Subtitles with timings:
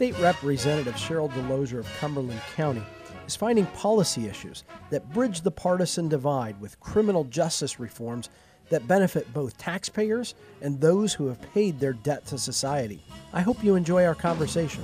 [0.00, 2.82] State Representative Sheryl DeLozier of Cumberland County
[3.26, 8.30] is finding policy issues that bridge the partisan divide with criminal justice reforms
[8.70, 13.02] that benefit both taxpayers and those who have paid their debt to society.
[13.34, 14.82] I hope you enjoy our conversation.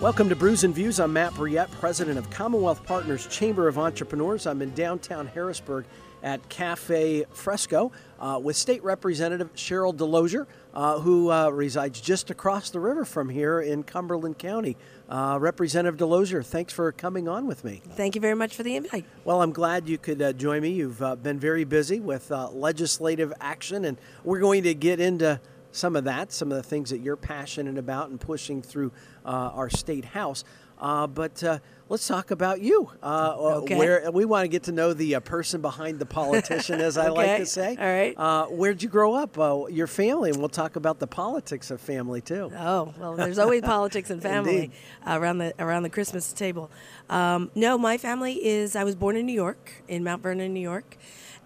[0.00, 1.00] Welcome to Brews and Views.
[1.00, 4.46] I'm Matt Brouillette, president of Commonwealth Partners Chamber of Entrepreneurs.
[4.46, 5.84] I'm in downtown Harrisburg
[6.22, 12.70] at Cafe Fresco uh, with State Representative Sheryl Delozier, uh, who uh, resides just across
[12.70, 14.76] the river from here in Cumberland County.
[15.08, 17.82] Uh, Representative Delozier, thanks for coming on with me.
[17.90, 19.04] Thank you very much for the invite.
[19.24, 20.70] Well, I'm glad you could uh, join me.
[20.70, 25.40] You've uh, been very busy with legislative action, and we're going to get into
[25.72, 28.92] some of that, some of the things that you're passionate about and pushing through
[29.24, 30.44] uh, our state house.
[30.78, 32.90] Uh, but uh, let's talk about you.
[33.02, 33.76] Uh, okay.
[33.76, 37.08] Where we want to get to know the uh, person behind the politician, as I
[37.08, 37.16] okay.
[37.16, 37.76] like to say.
[37.76, 38.14] All right.
[38.16, 39.36] Uh, where'd you grow up?
[39.70, 42.50] your family, and we'll talk about the politics of family too.
[42.56, 44.70] Oh well, there's always politics and family
[45.06, 46.70] around the around the Christmas table.
[47.08, 48.76] Um, no, my family is.
[48.76, 50.96] I was born in New York, in Mount Vernon, New York.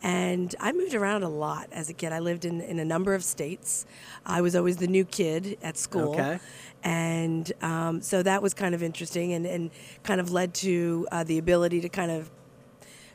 [0.02, 2.12] And I moved around a lot as a kid.
[2.12, 3.86] I lived in, in a number of states.
[4.26, 6.14] I was always the new kid at school.
[6.14, 6.40] Okay.
[6.82, 9.70] And um, so that was kind of interesting and, and
[10.02, 12.30] kind of led to uh, the ability to kind of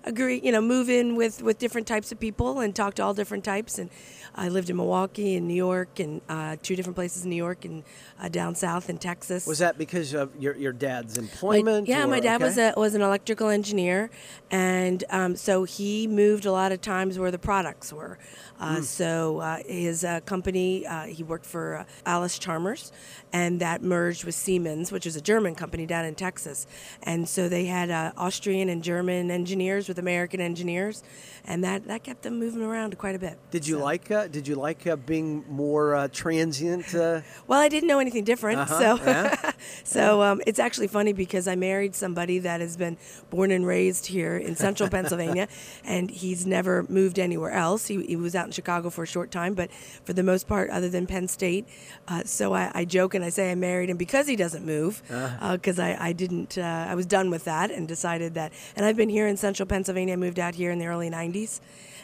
[0.08, 3.13] agree, you know, move in with, with different types of people and talk to all
[3.13, 3.77] different types.
[3.77, 3.89] And
[4.36, 7.66] I lived in Milwaukee and New York and uh, two different places in New York
[7.66, 7.83] and
[8.22, 9.47] uh, down south in Texas.
[9.47, 11.88] Was that because of your, your dad's employment?
[11.88, 12.45] My, yeah, or, my dad okay.
[12.45, 14.11] was a, was an electrical engineer,
[14.52, 18.19] and um, so he moved a lot of times where the products were.
[18.59, 18.83] Uh, mm.
[18.83, 22.91] So uh, his uh, company, uh, he worked for Allis-Chalmers,
[23.31, 26.67] and that merged with Siemens, which is a German company down in Texas.
[27.03, 31.03] And so they had Austrian and German engineers with American engineers,
[31.45, 33.38] and that, that kept them moving around quite a bit.
[33.51, 33.84] Did you so.
[33.84, 36.94] like Did you like being more transient?
[37.47, 39.51] well, I didn't know anything different, uh-huh, so yeah.
[39.84, 42.97] so um, it's actually funny because I married somebody that has been
[43.29, 45.47] born and raised here in Central Pennsylvania,
[45.84, 47.88] and he's never moved anywhere else.
[47.88, 49.72] He, he was out in Chicago for a short time, but
[50.03, 51.68] for the most part, other than Penn State.
[52.08, 55.02] Uh, so I, I, joke and I say I married him because he doesn't move,
[55.08, 55.81] because uh-huh.
[55.81, 58.52] uh, I, I didn't, uh, I was done with that and decided that.
[58.75, 60.13] And I've been here in central Pennsylvania.
[60.13, 61.59] I moved out here in the early 90s.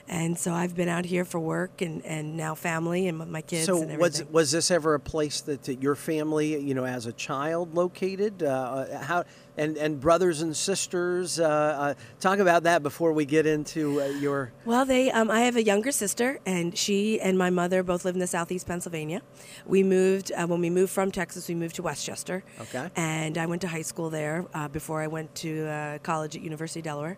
[0.08, 3.66] And so I've been out here for work and, and now family and my kids.
[3.66, 7.14] So was was this ever a place that, that your family, you know, as a
[7.14, 8.44] child, located?
[8.44, 9.24] Uh, uh how
[9.58, 11.40] and and brothers and sisters.
[11.40, 14.52] Uh, uh, talk about that before we get into uh, your.
[14.66, 15.12] Well, they.
[15.12, 18.28] Um, I have a younger sister, and she and my mother both live in the
[18.28, 19.22] southeast Pennsylvania.
[19.66, 21.48] We moved uh, when we moved from Texas.
[21.48, 22.44] We moved to West Chester.
[22.60, 22.90] Okay.
[22.96, 26.42] And I went to high school there uh, before I went to uh, college at
[26.42, 27.18] University of Delaware.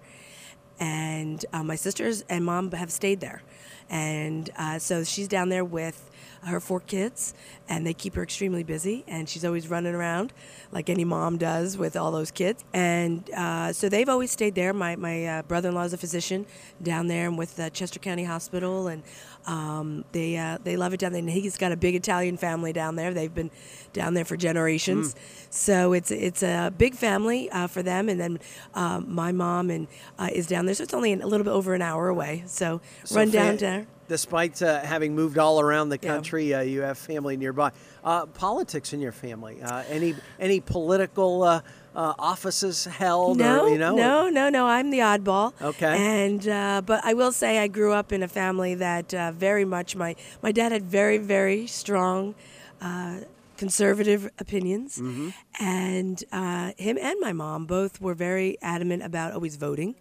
[0.78, 3.42] And my sisters and mom have stayed there,
[3.90, 6.12] and so she's down there with
[6.46, 7.34] her four kids,
[7.68, 9.04] and they keep her extremely busy.
[9.08, 10.34] And she's always running around
[10.72, 12.64] like any mom does with all those kids.
[12.74, 14.74] And uh, so they've always stayed there.
[14.74, 16.46] My, my uh, brother in law is a physician
[16.82, 19.04] down there and with the Chester County Hospital, and
[19.48, 21.20] um, they uh, they love it down there.
[21.20, 23.14] And he's got a big Italian family down there.
[23.14, 23.52] They've been
[23.94, 25.14] down there for generations.
[25.14, 25.18] Mm.
[25.50, 28.10] So it's it's a big family uh, for them.
[28.10, 28.40] And then
[28.74, 29.88] um, my mom and
[30.20, 32.44] uh, is down there, so it's only a little bit over an hour away.
[32.48, 36.60] So, so run down there despite uh, having moved all around the country, yeah.
[36.60, 37.72] uh, you have family nearby.
[38.04, 39.62] Uh, politics in your family?
[39.62, 41.62] Uh, any any political uh,
[41.96, 43.38] uh, offices held?
[43.38, 43.96] No, or, you know?
[43.96, 44.68] no, no, no.
[44.68, 45.54] I'm the oddball.
[45.62, 45.96] Okay.
[45.98, 50.16] And but I will say I grew up in a family that very much my
[50.42, 52.36] my dad had very very strong.
[53.58, 55.30] Conservative opinions, mm-hmm.
[55.64, 56.20] and
[56.78, 59.96] him and my mom both were very adamant about always voting.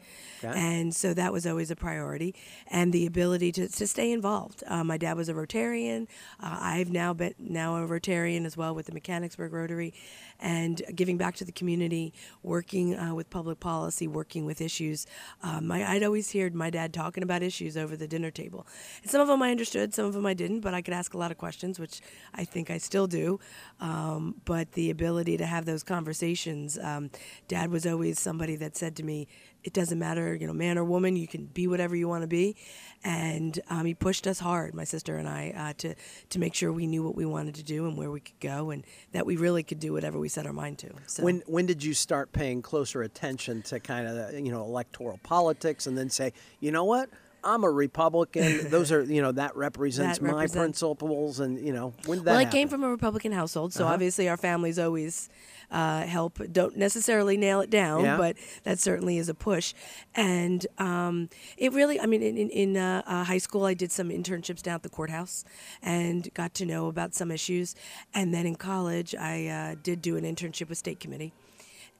[0.52, 2.34] And so that was always a priority,
[2.68, 4.62] and the ability to, to stay involved.
[4.66, 6.06] Uh, my dad was a Rotarian.
[6.40, 9.94] Uh, I've now been now a Rotarian as well with the Mechanicsburg Rotary,
[10.40, 12.12] and giving back to the community,
[12.42, 15.06] working uh, with public policy, working with issues.
[15.42, 18.66] Um, I, I'd always heard my dad talking about issues over the dinner table.
[19.02, 21.14] And some of them I understood, some of them I didn't, but I could ask
[21.14, 22.00] a lot of questions, which
[22.34, 23.40] I think I still do.
[23.80, 27.10] Um, but the ability to have those conversations, um,
[27.48, 29.28] Dad was always somebody that said to me,
[29.64, 32.28] it doesn't matter, you know, man or woman, you can be whatever you want to
[32.28, 32.54] be.
[33.02, 35.94] And um, he pushed us hard, my sister and I, uh, to,
[36.30, 38.70] to make sure we knew what we wanted to do and where we could go
[38.70, 40.90] and that we really could do whatever we set our mind to.
[41.06, 41.24] So.
[41.24, 45.86] When, when did you start paying closer attention to kind of, you know, electoral politics
[45.86, 47.08] and then say, you know what?
[47.44, 48.68] I'm a Republican.
[48.70, 52.24] Those are, you know, that represents That my represent- principles, and you know, when that
[52.26, 52.46] well, I happen?
[52.46, 52.52] Uh-huh.
[52.52, 55.28] came from a Republican household, so obviously our families always
[55.70, 56.40] uh, help.
[56.52, 58.16] Don't necessarily nail it down, Yeah.
[58.16, 59.74] but that certainly is a push.
[60.14, 63.90] And um, it really, I mean, in, in, in uh, uh, high school, I did
[63.90, 65.44] some internships down at the courthouse
[65.82, 67.74] and got to know about some issues.
[68.14, 71.32] And then in college, I uh, did do an internship with State Committee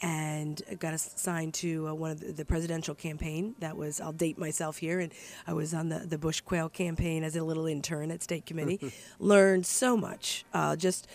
[0.02, 3.54] and got assigned to uh, one of the, the presidential campaign.
[3.60, 5.12] That was I'll date myself here, and
[5.46, 8.92] I was on the the Bush Quayle campaign as a little intern at state committee.
[9.18, 10.44] Learned so much.
[10.52, 11.06] Uh, just.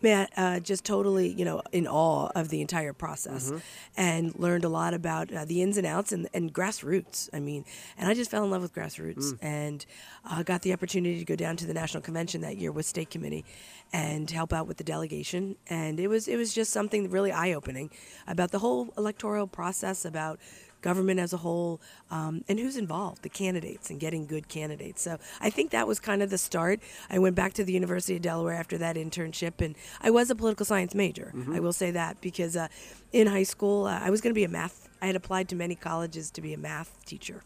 [0.00, 3.52] Man, uh, just totally, you know, in awe of the entire process,
[3.96, 7.28] and learned a lot about uh, the ins and outs and, and grassroots.
[7.32, 7.64] I mean,
[7.98, 9.84] and I just fell in love with grassroots, and
[10.24, 13.10] uh, got the opportunity to go down to the national convention that year with state
[13.10, 13.44] committee,
[13.92, 15.56] and help out with the delegation.
[15.68, 17.90] And it was it was just something really eye opening
[18.26, 20.40] about the whole electoral process, about
[20.82, 21.80] government as a whole,
[22.10, 25.00] um, and who's involved, the candidates, and getting good candidates.
[25.02, 26.80] So I think that was kind of the start.
[27.08, 30.34] I went back to the University of Delaware after that internship, and I was a
[30.34, 31.32] political science major.
[31.56, 32.68] I will say that because uh,
[33.12, 34.88] in high school uh, I was going to be a math.
[35.00, 37.42] I had applied to many colleges to be a math teacher.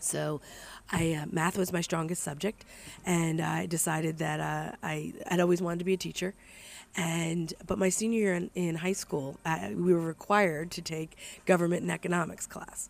[0.00, 0.40] So,
[0.92, 2.64] I uh, math was my strongest subject,
[3.06, 6.34] and I decided that uh, I I'd always wanted to be a teacher.
[6.96, 11.16] And but my senior year in, in high school, uh, we were required to take
[11.44, 12.88] government and economics class,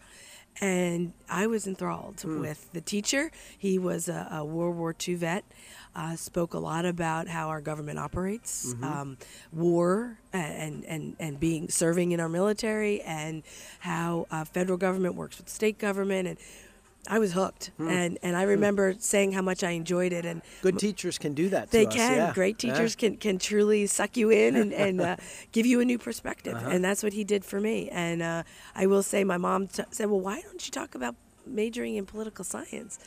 [0.61, 3.31] and I was enthralled with the teacher.
[3.57, 5.45] He was a, a World War II vet.
[5.97, 9.17] Uh, spoke a lot about how our government operates, um,
[9.53, 13.43] war, and, and and being serving in our military, and
[13.79, 16.37] how uh, federal government works with state government, and
[17.09, 17.71] I was hooked.
[17.79, 21.49] And and I remember saying how much I enjoyed it, and Good teachers can do
[21.51, 21.71] that.
[21.71, 22.17] They us, can.
[22.17, 22.33] yeah.
[22.33, 22.73] Great Yeah.
[22.75, 25.17] teachers can, can truly suck you in and, and uh,
[25.53, 26.55] give you a new perspective.
[26.55, 26.71] Uh-huh.
[26.71, 27.89] And that's what he did for me.
[27.91, 28.43] And uh,
[28.75, 31.15] I will say, my mom t- said, Well, why don't you talk about
[31.47, 32.99] majoring in political science?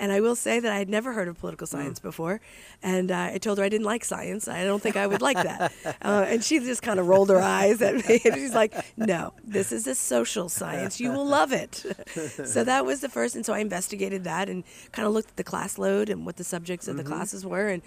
[0.00, 1.70] And I will say that I had never heard of political Mm.
[1.70, 2.40] science before.
[2.82, 4.48] And uh, I told her I didn't like science.
[4.48, 5.72] I don't think I would like that.
[6.02, 8.20] Uh, and she just kind of rolled her eyes at me.
[8.24, 10.98] And she's like, No, this is a social science.
[10.98, 11.84] You will love it.
[12.46, 13.36] so that was the first.
[13.36, 16.36] And so I investigated that and kind of looked at the class load and what
[16.36, 17.68] the subjects of the classes were.
[17.68, 17.82] And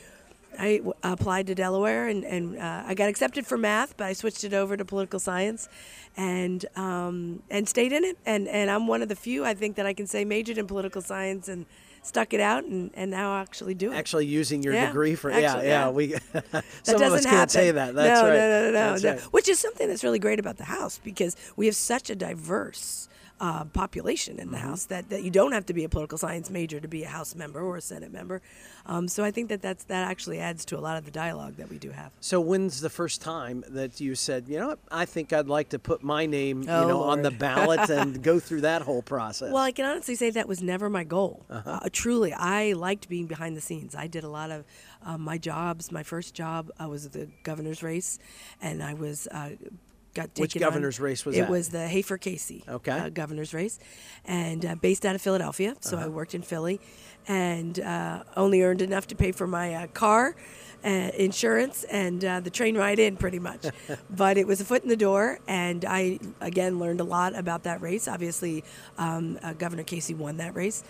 [0.59, 4.13] I w- applied to Delaware and, and uh, I got accepted for math, but I
[4.13, 5.67] switched it over to political science
[6.15, 8.17] and um, and stayed in it.
[8.25, 10.67] And, and I'm one of the few, I think, that I can say majored in
[10.67, 11.65] political science and
[12.03, 13.95] stuck it out and, and now actually do it.
[13.95, 15.89] Actually, using your Yeah, degree for actually, yeah, yeah, yeah.
[15.89, 17.37] We that some doesn't of us happen.
[17.39, 17.95] can't say that.
[17.95, 18.35] That's no, right.
[18.37, 19.11] No, no, no, no.
[19.11, 19.21] right.
[19.33, 23.07] Which is something that's really great about the House because we have such a diverse
[23.43, 24.67] uh, population in the Mm-hmm.
[24.69, 27.07] House that, that you don't have to be a political science major to be a
[27.17, 28.41] House member or a Senate member.
[28.85, 31.55] Um, so I think that that's, that actually adds to a lot of the dialogue
[31.57, 32.11] that we do have.
[32.21, 35.69] So when's the first time that you said, you know what, I think I'd like
[35.69, 39.01] to put my name, you Oh, know, on the ballot and go through that whole
[39.01, 39.51] process?
[39.51, 41.43] Well, I can honestly say that was never my goal.
[41.49, 41.79] Uh-huh.
[41.83, 43.95] Uh, truly, I liked being behind the scenes.
[43.95, 44.63] I did a lot of
[45.03, 45.91] um, my jobs.
[45.91, 48.19] My first job uh, was the governor's race,
[48.61, 49.27] and I was.
[49.27, 49.49] Uh,
[50.13, 51.49] Got Which taken on- governor's race was it that?
[51.49, 52.91] was the Hafer Casey Okay.
[52.91, 53.79] uh, governor's race,
[54.25, 55.75] and uh, based out of Philadelphia.
[55.81, 56.05] So Uh-huh.
[56.05, 56.79] I worked in Philly,
[57.27, 60.35] and uh, only earned enough to pay for my uh, car,
[60.85, 60.87] uh,
[61.17, 63.65] insurance, and uh, the train ride in, pretty much.
[64.09, 67.63] but it was a foot in the door, and I again learned a lot about
[67.63, 68.07] that race.
[68.07, 68.63] Obviously,
[68.99, 70.83] um, uh, Governor Casey won that race.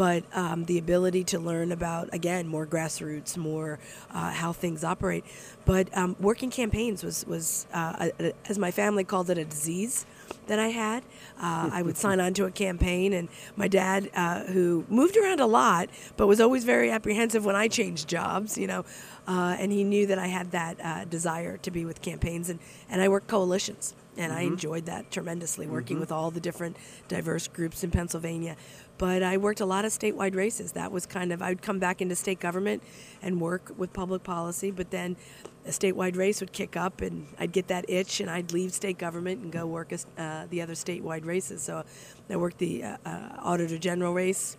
[0.00, 3.78] But um, the ability to learn about again more grassroots, more
[4.10, 5.26] uh, how things operate.
[5.66, 10.06] But um, working campaigns was was uh, a, as my family called it a disease
[10.46, 11.02] that I had.
[11.38, 15.40] Uh, I would sign on to a campaign, and my dad, uh, who moved around
[15.40, 18.86] a lot, but was always very apprehensive when I changed jobs, you know,
[19.28, 22.58] uh, and he knew that I had that uh, desire to be with campaigns, and,
[22.88, 23.92] and I worked coalitions.
[24.20, 26.76] And I enjoyed that tremendously, working with all the different
[27.08, 28.56] diverse groups in Pennsylvania.
[28.98, 30.72] But I worked a lot of statewide races.
[30.72, 32.82] That was kind of, I would come back into state government
[33.22, 35.16] and work with public policy, but then
[35.64, 38.98] a statewide race would kick up and I'd get that itch and I'd leave state
[38.98, 41.62] government and go work uh, the other statewide races.
[41.62, 41.82] So
[42.28, 44.58] I worked the uh, uh, Auditor General race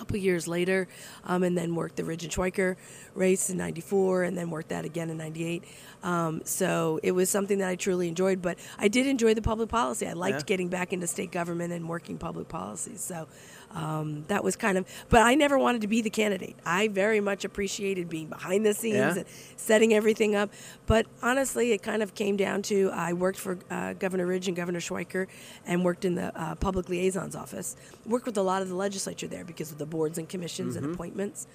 [0.00, 0.88] couple years later,
[1.24, 2.76] um, and then worked the Ridge and Schweiker
[3.14, 5.62] race in '94, and then worked that again in '98.
[6.02, 8.40] Um, so it was something that I truly enjoyed.
[8.40, 10.06] But I did enjoy the public policy.
[10.06, 10.44] I liked Yeah.
[10.46, 13.02] getting back into state government and working public policies.
[13.02, 13.28] So
[13.72, 14.86] um, that was kind of.
[15.08, 16.56] But I never wanted to be the candidate.
[16.64, 19.14] I very much appreciated being behind the scenes Yeah.
[19.14, 19.24] and
[19.56, 20.50] setting everything up.
[20.86, 24.56] But honestly, it kind of came down to I worked for uh, Governor Ridge and
[24.56, 25.26] Governor Schweiker
[25.66, 27.76] and worked in the uh, public liaison's office.
[28.06, 30.92] Worked with a lot of the legislature there because of the boards and commissions and
[30.94, 31.46] appointments.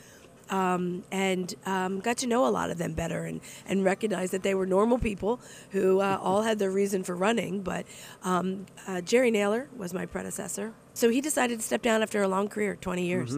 [0.49, 4.43] Um, and um, got to know a lot of them better and, and recognized that
[4.43, 5.39] they were normal people
[5.71, 7.61] who uh, all had their reason for running.
[7.61, 7.85] But
[8.23, 10.73] um, uh, Jerry Nailor was my predecessor.
[10.93, 13.35] So he decided to step down after a long career, 20 years.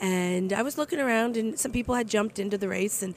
[0.00, 3.02] And I was looking around, and some people had jumped into the race.
[3.02, 3.14] And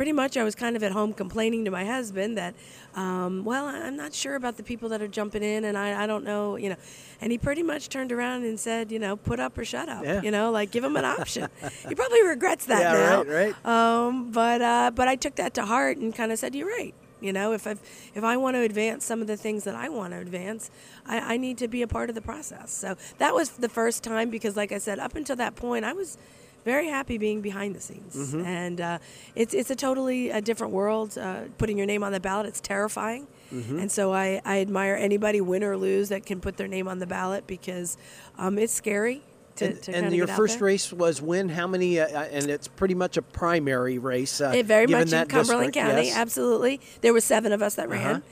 [0.00, 2.54] pretty much I was kind of at home complaining to my husband that,
[2.94, 6.06] um, well, I'm not sure about the people that are jumping in, and I, I
[6.06, 6.76] don't know, you know.
[7.20, 10.02] And he pretty much turned around and said, you know, put up or shut up,
[10.02, 10.22] Yeah.
[10.22, 11.50] you know, like give him an option.
[11.86, 13.22] he probably regrets that Yeah, now.
[13.24, 13.66] right, right.
[13.66, 16.94] Um, but uh, but I took that to heart and kind of said, you're right.
[17.20, 17.72] You know, if I
[18.14, 20.70] if I want to advance some of the things that I want to advance,
[21.04, 22.72] I, I need to be a part of the process.
[22.72, 25.92] So that was the first time because, like I said, up until that point, I
[25.92, 26.16] was
[26.64, 28.44] very happy being behind the scenes, Mm-hmm.
[28.46, 28.98] and uh,
[29.34, 31.16] it's it's a totally a different world.
[31.18, 33.78] Uh, putting your name on the ballot, it's terrifying, Mm-hmm.
[33.80, 36.98] and so I, I admire anybody, win or lose, that can put their name on
[37.00, 37.96] the ballot because
[38.38, 39.22] um, it's scary.
[39.56, 41.48] To, and to and your first race was when?
[41.48, 41.98] How many?
[42.00, 44.40] Uh, uh, and it's pretty much a primary race.
[44.40, 46.06] Uh, It very given much in Cumberland district, County.
[46.08, 46.16] yes.
[46.16, 47.98] Absolutely, there were seven of us that Uh-huh.
[47.98, 48.22] ran,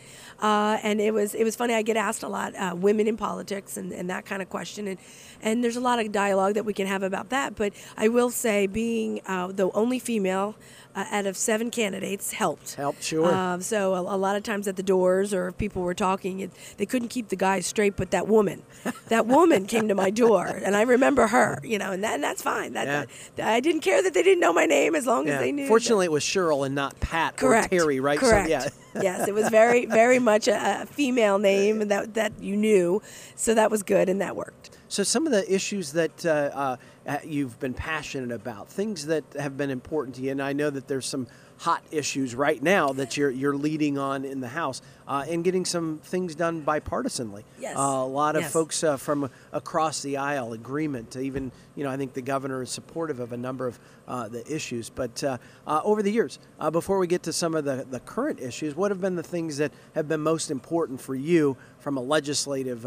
[0.40, 1.74] uh, and it was it was funny.
[1.74, 4.86] I get asked a lot, uh, women in politics and, and that kind of question,
[4.86, 4.98] and
[5.42, 7.54] and there's a lot of dialogue that we can have about that.
[7.54, 10.54] But I will say, being uh, the only female
[10.94, 12.74] uh, out of seven candidates helped.
[12.74, 13.26] Helped, sure.
[13.26, 16.40] Uh, so a, a lot of times at the doors, or if people were talking,
[16.40, 17.96] it, they couldn't keep the guys straight.
[17.96, 18.62] But that woman,
[19.08, 21.60] that woman came to my door, and I remember her.
[21.62, 22.72] You know, and, that, and that's fine.
[22.72, 23.04] That, Yeah.
[23.36, 25.64] that- I didn't care that they didn't know my name as long as they knew.
[25.64, 27.66] that- Fortunately, it was Sheryl and not Pat Correct.
[27.72, 28.18] or Terry, right?
[28.18, 28.46] Correct.
[28.46, 28.68] So, yeah.
[29.02, 33.00] yes, it was very, very much a, a female name that that you knew,
[33.36, 34.77] so that was good and that worked.
[34.88, 36.76] So some of the issues that uh,
[37.06, 40.70] uh, you've been passionate about, things that have been important to you, and I know
[40.70, 41.26] that there's some
[41.58, 45.64] hot issues right now that you're you're leading on in the House, uh, and getting
[45.66, 47.42] some things done bipartisanly.
[47.60, 47.76] Yes.
[47.76, 48.52] Uh, a lot of Yes.
[48.52, 51.16] folks uh, from across the aisle agreement.
[51.16, 54.50] Even you know, I think the governor is supportive of a number of uh, the
[54.52, 54.88] issues.
[54.88, 58.00] But uh, uh, over the years, uh, before we get to some of the the
[58.00, 61.98] current issues, what have been the things that have been most important for you from
[61.98, 62.86] a legislative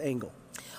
[0.00, 0.32] angle?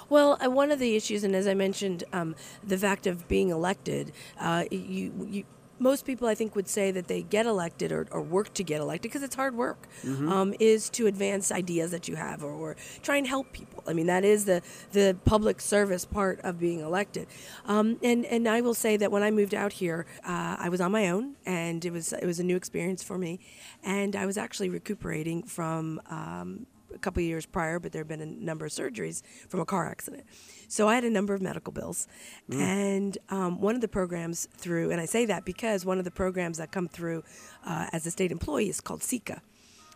[0.10, 3.50] Well, uh, one of the issues, and as I mentioned, um, the fact of being
[3.50, 5.44] elected, uh, you, you.
[5.80, 8.80] Most people, I think, would say that they get elected or, or work to get
[8.80, 9.88] elected because it's hard work.
[10.32, 13.84] Um, is to advance ideas that you have or, or try and help people.
[13.86, 14.62] I mean, that is the
[14.94, 17.28] the public service part of being elected.
[17.66, 20.80] Um, and and I will say that when I moved out here, uh, I was
[20.80, 23.40] on my own, and it was it was a new experience for me,
[23.84, 26.00] and I was actually recuperating from.
[26.10, 29.60] Um, a couple of years prior, but there had been a number of surgeries from
[29.60, 30.26] a car accident.
[30.68, 32.08] So I had a number of medical bills.
[32.50, 36.12] And um, one of the programs through, and I say that because one of the
[36.12, 37.24] programs that come through
[37.66, 39.42] uh, as a state employee is called SECA.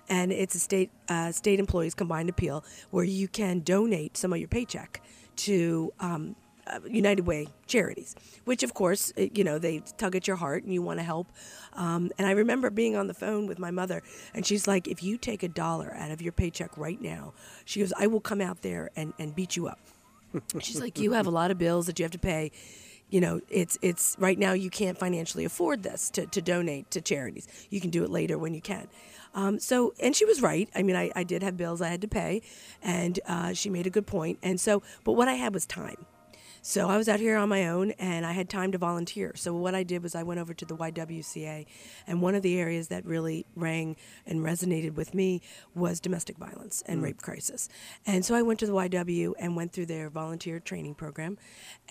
[0.10, 4.40] And it's a state uh, state employees combined appeal where you can donate some of
[4.40, 5.02] your paycheck
[5.38, 6.36] to um,
[6.68, 10.64] uh, United Way charities, which of course, uh, you know, they tug at your heart
[10.64, 11.28] and you want to help.
[11.74, 14.02] Um, and I remember being on the phone with my mother,
[14.34, 17.34] and she's like, if you take a dollar out of your paycheck right now,
[17.66, 19.80] she goes, I will come out there and, and beat you up.
[20.60, 22.52] she's like, you have a lot of bills that you have to pay.
[23.10, 27.00] You know, it's it's right now you can't financially afford this to, to donate to
[27.00, 27.48] charities.
[27.70, 28.90] You can do it later when you can.
[29.34, 30.68] Um, so, and she was right.
[30.76, 32.42] I mean, I, I did have bills I had to pay,
[32.82, 34.40] and uh, she made a good point.
[34.44, 36.06] And so, but what I had was time.
[36.62, 39.34] So I was out here on my own and I had time to volunteer.
[39.36, 41.66] So what I did was I went over to the YWCA
[42.06, 43.96] and one of the areas that really rang
[44.26, 45.42] and resonated with me
[45.76, 47.70] was domestic violence and rape crisis.
[48.06, 51.38] And so I went to the YW and went through their volunteer training program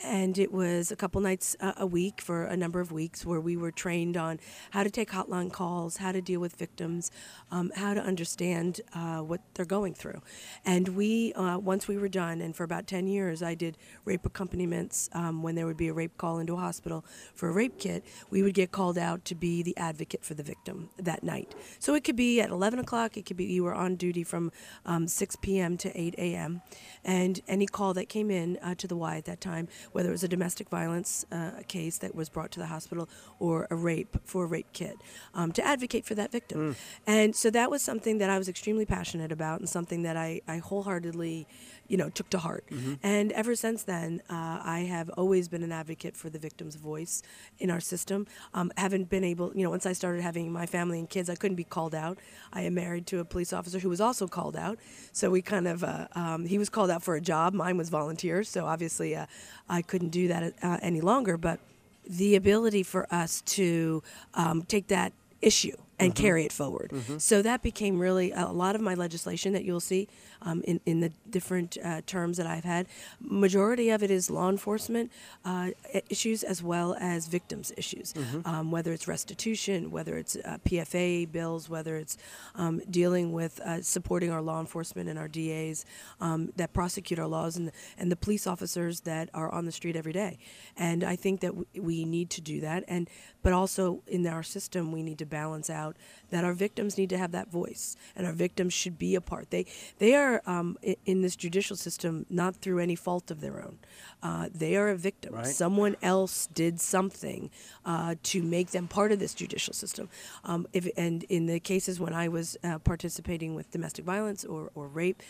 [0.05, 3.41] and it was a couple nights uh, a week for a number of weeks where
[3.41, 4.39] we were trained on
[4.71, 7.11] how to take hotline calls, how to deal with victims,
[7.51, 10.21] um, how to understand uh, what they're going through.
[10.65, 14.27] And we, uh, once we were done, and for about 10 years, I did rape
[14.57, 17.79] accompaniments um, when there would be a rape call into a hospital for a rape
[17.79, 18.05] kit.
[18.31, 21.55] We would get called out to be the advocate for the victim that night.
[21.79, 24.51] So it could be at 11 o'clock, it could be you were on duty from
[24.85, 25.77] um, 6 p.m.
[25.79, 26.63] to 8 a.m.
[27.05, 30.13] And any call that came in uh, to the Y at that time, whether it
[30.13, 33.09] was a domestic violence uh, case that was brought to the hospital
[33.39, 34.97] or a rape for a rape kit,
[35.35, 36.77] um, to advocate for that victim.
[37.07, 40.41] And so that was something that I was extremely passionate about and something that I,
[40.49, 41.47] I wholeheartedly,
[41.89, 42.65] you know, took to heart.
[43.03, 47.23] And ever since then, uh, I have always been an advocate for the victim's voice
[47.59, 48.27] in our system.
[48.55, 51.35] Um, haven't been able, you know, once I started having my family and kids, I
[51.35, 52.19] couldn't be called out.
[52.53, 54.79] I am married to a police officer who was also called out.
[55.13, 57.55] So we kind of, uh, um, he was called out for a job.
[57.55, 58.43] Mine was volunteer.
[58.45, 59.27] So obviously uh,
[59.69, 61.37] I couldn't do that uh, any longer.
[61.37, 61.61] But
[62.09, 64.03] the ability for us to
[64.35, 65.13] um, take that
[65.43, 66.93] issue and carry it forward.
[67.19, 70.09] So that became really a lot of my legislation that you'll see
[70.43, 72.87] um, in, in the different uh, terms that I've had.
[73.21, 75.11] Majority of it is law enforcement
[75.45, 75.71] uh,
[76.11, 78.15] issues as well as victims issues,
[78.45, 82.17] um, whether it's restitution, whether it's uh, PFA bills, whether it's
[82.55, 85.85] um, dealing with uh, supporting our law enforcement and our DAs
[86.21, 89.97] um, that prosecute our laws and, and the police officers that are on the street
[89.97, 90.39] every day.
[90.77, 92.85] And I think that w- we need to do that.
[92.89, 93.09] And
[93.43, 95.97] but also in our system, we need to balance out
[96.31, 99.51] that our victims need to have that voice, and our victims should be a part.
[99.51, 99.67] They
[99.99, 103.79] they are um, in this judicial system not through any fault of their own.
[104.23, 105.35] Uh, they are a victim.
[105.35, 105.47] Right.
[105.47, 107.51] Someone else did something
[107.85, 110.09] uh, to make them part of this judicial system.
[110.45, 114.71] Um, if and in the cases when I was uh, participating with domestic violence or,
[114.75, 115.23] or rape.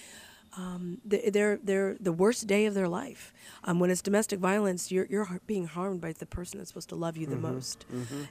[0.57, 3.33] Um, they're they're the worst day of their life.
[3.65, 6.95] Um, when it's domestic violence, you're you're being harmed by the person that's supposed to
[6.95, 7.85] love you the most,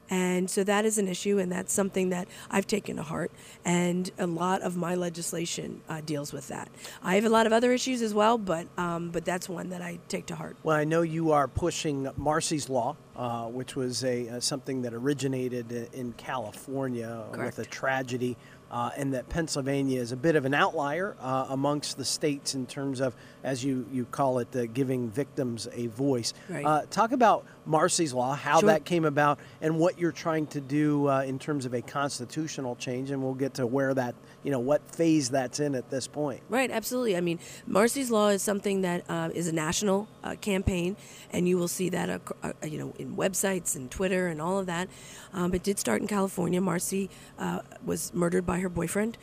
[0.10, 3.32] and so that is an issue, and that's something that I've taken to heart.
[3.64, 6.70] And a lot of my legislation uh, deals with that.
[7.04, 9.82] I have a lot of other issues as well, but um, but that's one that
[9.82, 10.58] I take to heart.
[10.64, 14.94] Well, I know you are pushing Marsy's Law, uh, which was a uh, something that
[14.94, 18.55] originated in California with a tragedy, uh,
[18.98, 23.00] and that Pennsylvania is a bit of an outlier uh, amongst the states in terms
[23.00, 23.16] of,
[23.46, 26.34] as you, you call it, uh, giving victims a voice.
[26.50, 26.66] Right.
[26.66, 28.68] Uh, talk about Marsy's Law, how Sure.
[28.68, 32.76] that came about, and what you're trying to do uh, in terms of a constitutional
[32.76, 36.08] change, and we'll get to where that, you know, what phase that's in at this
[36.08, 36.42] point.
[36.50, 37.16] Right, absolutely.
[37.16, 40.98] I mean, Marsy's Law is something that uh, is a national uh, campaign,
[41.32, 42.10] and you will see that,
[42.44, 44.90] uh, you know, in websites and Twitter and all of that.
[45.34, 46.62] Um, it did start in California.
[46.62, 49.18] Marsy uh, was murdered by her boyfriend,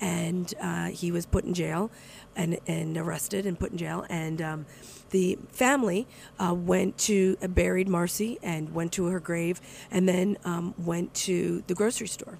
[0.00, 1.90] and uh, he was put in jail,
[2.38, 4.06] and and arrested and put in jail.
[4.08, 4.66] And um,
[5.10, 6.06] the family
[6.38, 11.12] uh, went to uh, buried Marsy and went to her grave, and then um, went
[11.14, 12.38] to the grocery store.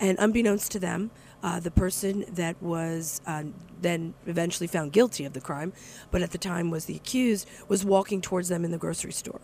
[0.00, 1.12] And unbeknownst to them,
[1.44, 3.44] uh, the person that was uh,
[3.80, 5.72] then eventually found guilty of the crime,
[6.10, 9.42] but at the time was the accused, was walking towards them in the grocery store.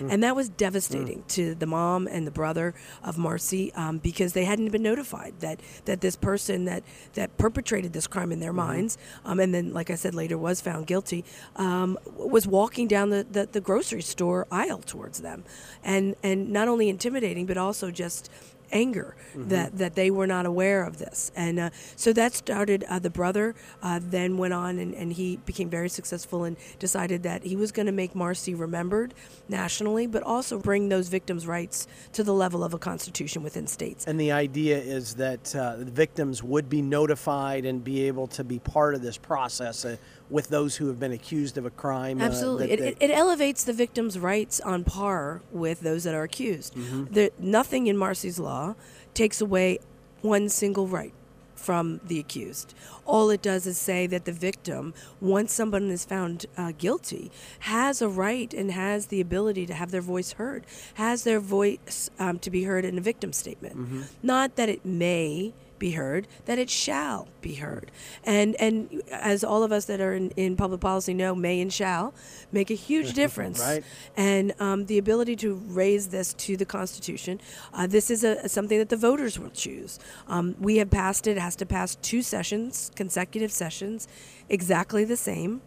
[0.00, 4.44] And that was devastating to the mom and the brother of Marsy um, because they
[4.44, 6.82] hadn't been notified that, that this person that,
[7.14, 10.60] that perpetrated this crime in their minds, um, and then, like I said, later was
[10.60, 11.24] found guilty,
[11.56, 15.44] um, was walking down the, the, the grocery store aisle towards them.
[15.82, 18.30] And, and not only intimidating, but also just
[18.72, 21.30] anger that, that they were not aware of this.
[21.36, 25.36] And uh, so that started, uh, the brother uh, then went on and, and he
[25.36, 29.14] became very successful and decided that he was going to make Marsy remembered
[29.48, 34.06] nationally, but also bring those victims' rights to the level of a constitution within states.
[34.06, 38.44] And the idea is that uh, the victims would be notified and be able to
[38.44, 39.96] be part of this process uh,
[40.32, 42.20] with those who have been accused of a crime.
[42.20, 42.66] uh, Absolutely.
[42.68, 46.74] that- it, it, it elevates the victim's rights on par with those that are accused.
[46.74, 47.12] Mm-hmm.
[47.12, 48.74] The, nothing in Marsy's law
[49.14, 49.78] takes away
[50.22, 51.12] one single right
[51.54, 52.74] from the accused.
[53.04, 58.02] All it does is say that the victim, once someone is found uh, guilty, has
[58.02, 62.38] a right and has the ability to have their voice heard, has their voice um,
[62.40, 63.76] to be heard in a victim statement.
[63.76, 64.02] Mm-hmm.
[64.22, 67.90] Not that it may be heard, that it shall be heard.
[68.22, 71.72] And and as all of us that are in, in public policy know, may and
[71.72, 72.14] shall
[72.52, 73.58] make a huge difference.
[73.58, 73.82] Right.
[74.16, 77.40] And um, the ability to raise this to the Constitution,
[77.74, 79.98] uh, this is a, something that the voters will choose.
[80.28, 84.06] Um, we have passed it, it has to pass two sessions, consecutive sessions,
[84.48, 85.62] exactly the same.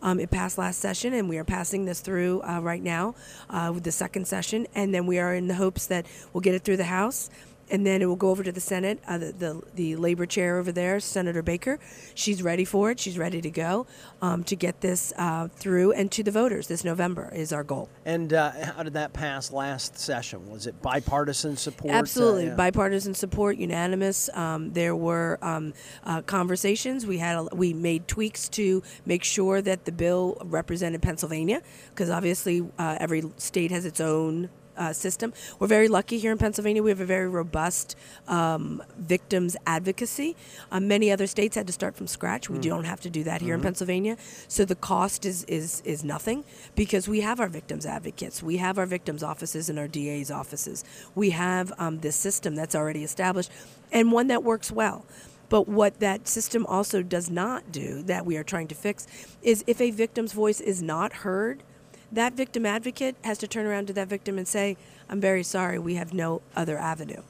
[0.00, 3.14] Um, it passed last session, and we are passing this through uh, right now
[3.50, 4.66] uh, with the second session.
[4.74, 7.30] And then we are in the hopes that we'll get it through the House,
[7.70, 8.98] and then it will go over to the Senate.
[9.06, 11.78] Uh, the, the the labor chair over there, Senator Baker,
[12.14, 13.00] she's ready for it.
[13.00, 13.86] She's ready to go
[14.22, 17.88] um, to get this uh, through and to the voters this November is our goal.
[18.04, 20.48] and uh, how did that pass last session?
[20.50, 21.94] Was it bipartisan support?
[21.94, 22.54] Uh, Absolutely, yeah.
[22.54, 24.28] bipartisan support, unanimous.
[24.34, 27.06] Um, there were um, uh, conversations.
[27.06, 32.10] We had a, we made tweaks to make sure that the bill represented Pennsylvania, because
[32.10, 34.50] obviously uh, every state has its own.
[34.78, 35.32] Uh, system.
[35.58, 36.84] We're very lucky here in Pennsylvania.
[36.84, 37.96] We have a very robust
[38.28, 40.36] um, victims advocacy.
[40.70, 42.48] Uh, many other states had to start from scratch.
[42.48, 44.16] We don't have to do that here in Pennsylvania.
[44.46, 46.44] So the cost is, is is nothing
[46.76, 48.40] because we have our victims advocates.
[48.40, 50.84] We have our victims offices and our DA's offices.
[51.16, 53.50] We have um, this system that's already established
[53.90, 55.04] and one that works well.
[55.48, 59.06] But what that system also does not do, that we are trying to fix,
[59.42, 61.62] is if a victim's voice is not heard,
[62.12, 64.76] that victim advocate has to turn around to that victim and say,
[65.08, 67.22] I'm very sorry, we have no other avenue.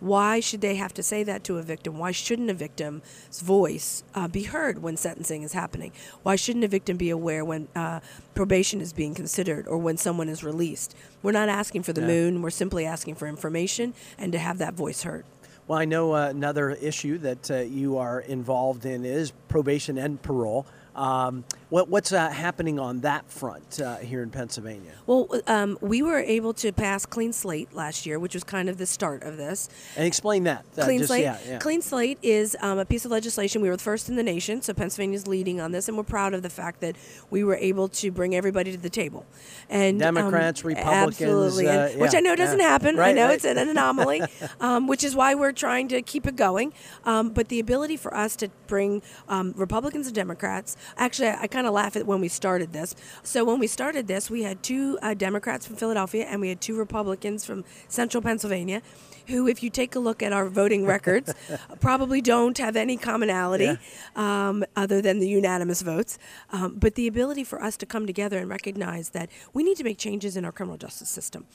[0.00, 1.96] Why should they have to say that to a victim?
[1.96, 5.92] Why shouldn't a victim's voice uh, be heard when sentencing is happening?
[6.24, 8.00] Why shouldn't a victim be aware when uh,
[8.34, 10.96] probation is being considered or when someone is released?
[11.22, 14.74] We're not asking for the moon, we're simply asking for information and to have that
[14.74, 15.24] voice heard.
[15.68, 20.20] Well, I know uh, another issue that uh, you are involved in is probation and
[20.20, 20.66] parole.
[20.98, 24.92] Um, what, what's uh, happening on that front uh, here in Pennsylvania?
[25.06, 28.78] Well, um, we were able to pass Clean Slate last year, which was kind of
[28.78, 29.68] the start of this.
[29.96, 30.64] And explain that.
[30.76, 31.22] uh, Clean just- Slate.
[31.22, 31.58] yeah, yeah.
[31.58, 33.62] Clean Slate is um, a piece of legislation.
[33.62, 36.34] We were the first in the nation, so Pennsylvania's leading on this, and we're proud
[36.34, 36.96] of the fact that
[37.30, 39.24] we were able to bring everybody to the table.
[39.68, 42.68] And um, Democrats, Republicans, absolutely, and- uh, which I know doesn't yeah.
[42.68, 42.98] happen.
[42.98, 43.34] I know right.
[43.34, 44.22] it's an anomaly,
[44.60, 46.72] um, which is why we're trying to keep it going.
[47.04, 51.66] Um, but the ability for us to bring um, Republicans and Democrats, actually, I kind
[51.66, 52.94] of laugh at when we started this.
[53.22, 56.60] So when we started this, we had two uh, Democrats from Philadelphia and we had
[56.60, 58.82] two Republicans from Central Pennsylvania.
[59.28, 61.32] Who, if you take a look at our voting records,
[61.80, 63.78] probably don't have any commonality
[64.16, 66.18] um, other than the unanimous votes.
[66.52, 69.84] Um, but the ability for us to come together and recognize that we need to
[69.84, 71.46] make changes in our criminal justice system.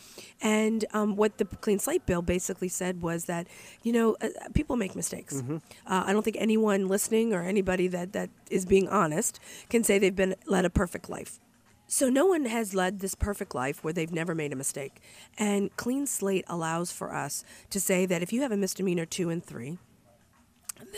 [0.41, 3.47] And um, what the Clean Slate Bill basically said was that,
[3.83, 5.41] you know, uh, people make mistakes.
[5.41, 9.97] Uh, I don't think anyone listening or anybody that, that is being honest can say
[9.99, 11.39] they've been led a perfect life.
[11.93, 14.99] So no one has led this perfect life where they've never made a mistake.
[15.37, 19.29] And clean slate allows for us to say that if you have a misdemeanor two
[19.29, 19.77] and three,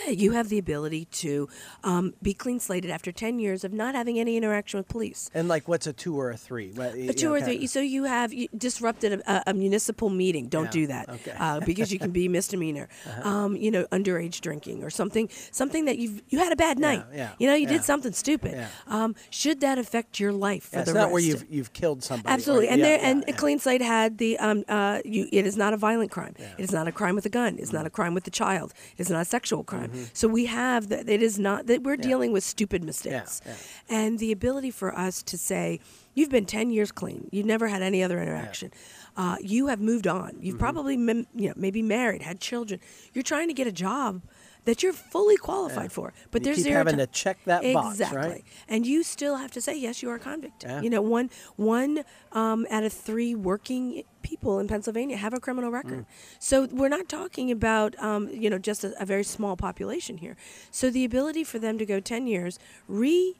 [0.06, 1.48] that you have the ability to
[1.84, 5.30] um, be clean slated after 10 years of not having any interaction with police.
[5.34, 6.72] And like, what's a two or a three?
[6.78, 7.66] A two or three.
[7.66, 10.48] So you have you disrupted a, a municipal meeting.
[10.48, 11.34] Don't Yeah, do that okay.
[11.38, 12.88] uh, because you can be misdemeanor.
[13.22, 15.28] um, you know, underage drinking or something.
[15.52, 17.04] Something that you you had a bad night.
[17.14, 17.72] yeah, You know, you yeah.
[17.74, 18.52] did something stupid.
[18.52, 18.68] Yeah.
[18.86, 22.02] Um, should that affect your life for Yeah, the it's not where you've you've killed
[22.02, 22.28] somebody.
[22.30, 23.36] or- Absolutely, and yeah, there yeah, and yeah.
[23.36, 26.34] Clean Slate had the um, uh, you, it is not a violent crime.
[26.58, 27.56] It is not a crime with a gun.
[27.58, 27.76] It's Mm-hmm.
[27.76, 28.72] not a crime with a child.
[28.96, 29.75] It is not a sexual crime.
[30.12, 31.08] So we have that.
[31.08, 33.54] It is not that we're dealing with stupid mistakes, yeah.
[33.88, 35.80] and the ability for us to say
[36.14, 37.28] you've been ten years clean.
[37.32, 38.70] You've never had any other interaction.
[39.16, 40.36] Uh, you have moved on.
[40.40, 40.58] You've Mm-hmm.
[40.58, 40.94] probably
[41.34, 42.80] you know maybe married, had children.
[43.14, 44.22] You're trying to get a job.
[44.66, 48.18] That you're fully qualified for, but You there's keep having to check that box, exactly.
[48.18, 48.44] right?
[48.68, 50.64] And you still have to say yes, you are a convict.
[50.64, 50.82] Yeah.
[50.82, 55.70] You know, one one um, out of three working people in Pennsylvania have a criminal
[55.70, 56.00] record.
[56.00, 56.06] Mm.
[56.38, 60.36] So we're not talking about um, you know just a, a very small population here.
[60.70, 63.36] So the ability for them to go ten years, re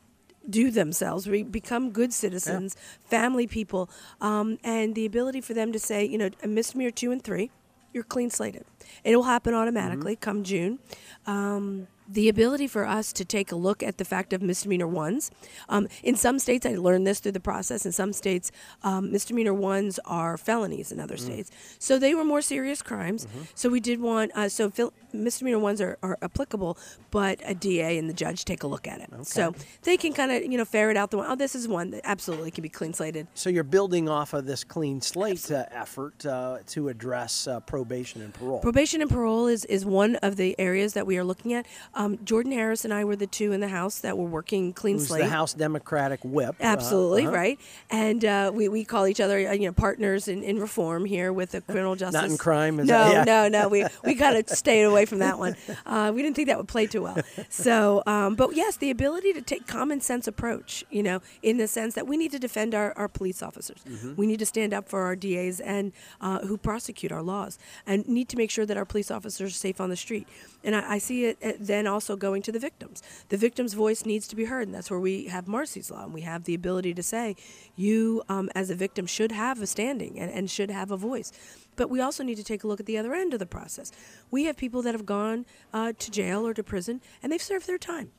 [0.48, 5.78] do themselves, re- become good citizens, family people, um, and the ability for them to
[5.78, 7.50] say, you know, a misdemeanor two and three,
[7.96, 8.64] you're clean slated.
[9.02, 10.20] It will happen automatically Mm-hmm.
[10.20, 10.78] come June.
[11.26, 15.30] Um, the ability for us to take a look at the fact of misdemeanor ones.
[15.68, 17.84] Um, in some states, I learned this through the process.
[17.86, 20.92] In some states, um, misdemeanor ones are felonies.
[20.92, 23.26] In other states, so they were more serious crimes.
[23.54, 26.78] So we did want uh, so fil- misdemeanor ones are, are applicable,
[27.10, 29.10] but a DA and the judge take a look at it.
[29.26, 31.26] So they can kind of you know ferret out the one.
[31.28, 33.26] Oh, this is one that absolutely can be clean slated.
[33.34, 38.22] So you're building off of this clean slate uh, effort uh, to address uh, probation
[38.22, 38.60] and parole.
[38.60, 41.66] Probation and parole is, is one of the areas that we are looking at.
[41.96, 44.98] Um, Jordan Harris and I were the two in the House that were working clean
[44.98, 45.22] Who's slate.
[45.22, 46.54] the House Democratic whip?
[46.60, 47.34] uh, Absolutely uh-huh.
[47.34, 51.06] right, and uh, we, we call each other uh, you know partners in, in reform
[51.06, 52.20] here with the criminal justice.
[52.20, 53.48] Not in crime, is no, that- yeah.
[53.48, 53.68] no, no.
[53.68, 55.56] We we kind of stayed away from that one.
[55.86, 57.16] Uh, we didn't think that would play too well.
[57.48, 61.66] So, um, but yes, the ability to take common sense approach, you know, in the
[61.66, 63.78] sense that we need to defend our, our police officers.
[63.88, 64.14] Mm-hmm.
[64.16, 68.06] We need to stand up for our DAs and uh, who prosecute our laws, and
[68.06, 70.28] need to make sure that our police officers are safe on the street.
[70.66, 73.02] And I, I see it then also going to the victims.
[73.30, 76.12] The victim's voice needs to be heard, and that's where we have Marsy's Law, and
[76.12, 77.36] we have the ability to say,
[77.76, 81.32] you um, as a victim should have a standing and, and should have a voice.
[81.76, 83.92] But we also need to take a look at the other end of the process.
[84.30, 87.66] We have people that have gone uh, to jail or to prison, and they've served
[87.66, 88.10] their time.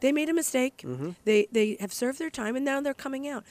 [0.00, 0.82] They made a mistake.
[1.24, 3.44] They they have served their time, and now they're coming out.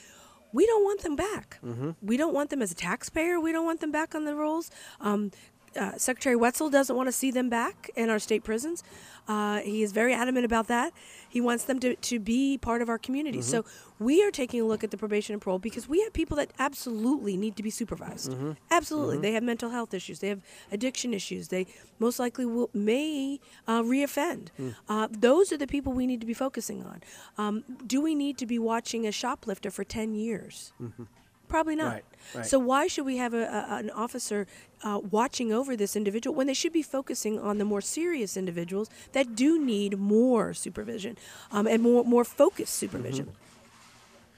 [0.52, 1.58] We don't want them back.
[2.02, 3.38] We don't want them as a taxpayer.
[3.38, 4.68] We don't want them back on the rolls.
[5.00, 5.30] Um,
[5.78, 8.82] uh, Secretary Wetzel doesn't want to see them back in our state prisons.
[9.28, 10.92] Uh, he is very adamant about that.
[11.28, 13.42] He wants them to, to be part of our community.
[13.42, 13.64] So
[14.00, 16.50] we are taking a look at the probation and parole because we have people that
[16.58, 18.34] absolutely need to be supervised.
[18.70, 20.18] Absolutely, they have mental health issues.
[20.18, 21.48] They have addiction issues.
[21.48, 21.66] They
[22.00, 24.48] most likely will may uh, reoffend.
[24.88, 27.00] Uh, those are the people we need to be focusing on.
[27.38, 30.72] Um, do we need to be watching a shoplifter for ten years?
[31.50, 31.92] Probably not.
[31.92, 32.46] Right, right.
[32.46, 34.46] So why should we have a, a, an officer
[34.84, 38.88] uh, watching over this individual when they should be focusing on the more serious individuals
[39.12, 41.18] that do need more supervision
[41.50, 43.32] um, and more more focused supervision?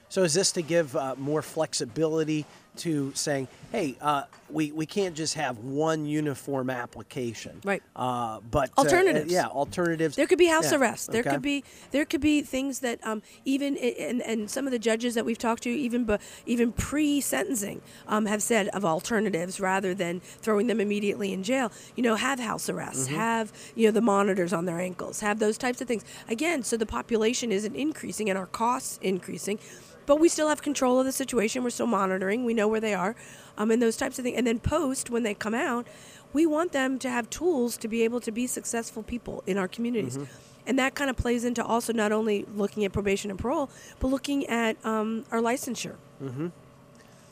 [0.09, 2.45] So is this to give uh, more flexibility
[2.77, 7.59] to saying, hey, uh, we, we can't just have one uniform application.
[7.63, 7.81] Right.
[7.95, 9.31] Uh, but uh, Alternatives.
[9.31, 10.15] yeah, alternatives.
[10.15, 11.11] There could be house Yeah, arrest.
[11.11, 11.31] There okay.
[11.31, 15.15] could be there could be things that um, even and, and some of the judges
[15.15, 19.93] that we've talked to even but even pre sentencing um, have said of alternatives rather
[19.93, 21.71] than throwing them immediately in jail.
[21.95, 23.15] You know, have house arrests, Mm-hmm.
[23.15, 26.05] have you know the monitors on their ankles, have those types of things.
[26.29, 29.59] Again, so the population isn't increasing and our costs increasing.
[30.05, 31.63] But we still have control of the situation.
[31.63, 32.43] We're still monitoring.
[32.43, 33.15] We know where they are,
[33.57, 34.37] um, and those types of things.
[34.37, 35.87] And then post when they come out,
[36.33, 39.67] we want them to have tools to be able to be successful people in our
[39.67, 40.17] communities.
[40.65, 44.07] And that kind of plays into also not only looking at probation and parole, but
[44.07, 45.95] looking at um, our licensure.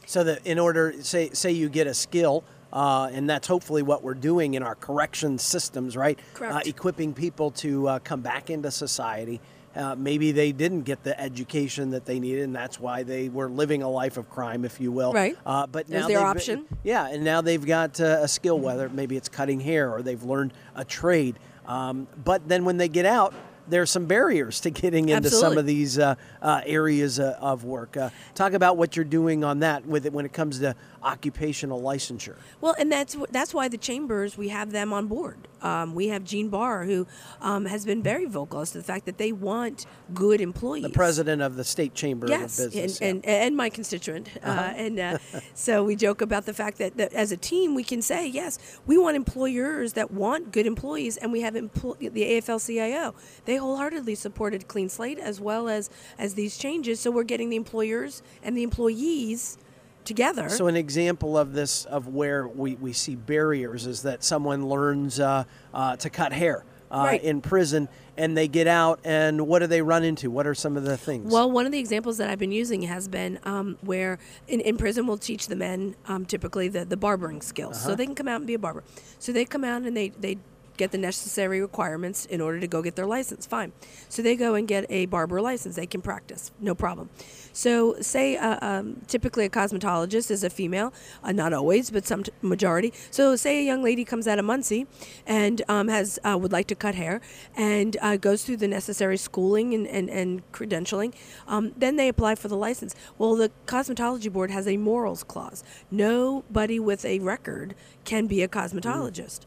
[0.05, 4.03] So that in order, say, say you get a skill, uh, and that's hopefully what
[4.03, 6.19] we're doing in our correction systems, right?
[6.33, 6.53] Correct.
[6.53, 9.39] Uh, equipping people to uh, come back into society.
[9.75, 13.49] Uh, maybe they didn't get the education that they needed, and that's why they were
[13.49, 15.13] living a life of crime, if you will.
[15.13, 15.37] Right.
[15.45, 16.65] Uh, but now their option.
[16.83, 20.23] Yeah, and now they've got uh, a skill, whether maybe it's cutting hair or they've
[20.23, 21.39] learned a trade.
[21.65, 23.33] Um, but then when they get out,
[23.71, 27.97] there's some barriers to getting into some of these uh, uh, areas uh, of work.
[27.97, 31.81] Uh, talk about what you're doing on that with it when it comes to occupational
[31.81, 32.35] licensure.
[32.59, 35.47] Well, and that's that's why the chambers we have them on board.
[35.61, 37.05] Um, we have Gene Barr, who
[37.39, 40.83] um, has been very vocal as to the fact that they want good employees.
[40.83, 42.99] The president of the state chamber yes, of business.
[42.99, 43.29] and, yeah.
[43.29, 43.37] Uh-huh.
[43.37, 45.17] and and my constituent, uh, and uh,
[45.53, 48.79] so we joke about the fact that, that as a team we can say yes,
[48.85, 53.13] we want employers that want good employees, and we have empl- the AFL-CIO.
[53.45, 56.99] They wholeheartedly supported clean slate as well as as these changes.
[56.99, 59.57] So we're getting the employers and the employees
[60.03, 60.49] together.
[60.49, 65.19] So an example of this, of where we, we see barriers, is that someone learns
[65.19, 65.43] uh,
[65.73, 67.23] uh, to cut hair uh, Right.
[67.23, 70.29] in prison, and they get out, and what do they run into?
[70.31, 71.31] What are some of the things?
[71.31, 74.75] Well, one of the examples that I've been using has been um, where in, in
[74.75, 77.81] prison we'll teach the men um, typically the, the barbering skills.
[77.81, 78.83] So they can come out and be a barber.
[79.19, 80.39] So they come out and they, they
[80.81, 83.45] get the necessary requirements in order to go get their license.
[83.45, 83.71] Fine.
[84.09, 85.75] So they go and get a barber license.
[85.75, 87.09] They can practice, no problem.
[87.53, 92.23] So, say uh, um, typically a cosmetologist is a female, uh, not always, but some
[92.23, 92.93] t- majority.
[93.11, 94.87] So, say a young lady comes out of Muncy
[95.27, 97.19] and um, has uh, would like to cut hair
[97.55, 101.13] and uh, goes through the necessary schooling and, and, and credentialing.
[101.45, 102.95] Um, then they apply for the license.
[103.17, 105.63] Well, the cosmetology board has a morals clause.
[105.91, 109.41] Nobody with a record can be a cosmetologist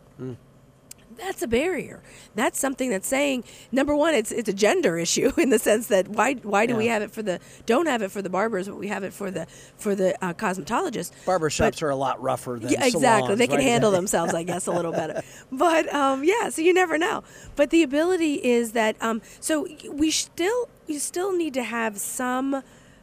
[1.16, 2.03] that's a barrier.
[2.35, 6.09] That's something that's saying number one, it's it's a gender issue in the sense that
[6.09, 8.77] why why do we have it for the don't have it for the barbers, but
[8.77, 9.46] we have it for the
[9.77, 11.12] for the uh, cosmetologists.
[11.24, 13.00] Barbershops But- are a lot rougher than yeah, exactly.
[13.03, 13.64] salons, They can right?
[13.64, 15.22] handle themselves, I guess, a little better.
[15.50, 17.22] But um, yeah, so you never know.
[17.57, 22.62] But the ability is that um, so we still we still need to have some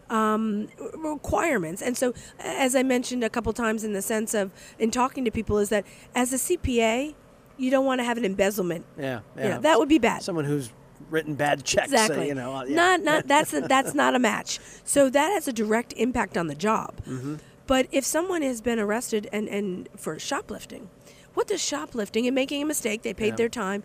[0.09, 1.81] um, requirements.
[1.81, 5.31] And so, as I mentioned a couple times, in the sense of in talking to
[5.31, 7.15] people, is that as a CPA,
[7.57, 8.85] you don't want to have an embezzlement.
[8.97, 9.49] Yeah, You yeah.
[9.55, 10.23] know, that would be bad.
[10.23, 10.71] Someone who's
[11.09, 11.91] written bad checks.
[11.91, 12.27] uh, Exactly.
[12.27, 12.75] you know, uh, yeah.
[12.75, 14.59] Not not that's a, that's not a match.
[14.83, 16.95] So that has a direct impact on the job.
[17.07, 17.35] Mm-hmm.
[17.67, 20.89] But if someone has been arrested and, and for shoplifting,
[21.33, 23.01] what does shoplifting and making a mistake?
[23.03, 23.35] They paid Yeah.
[23.35, 23.83] their time.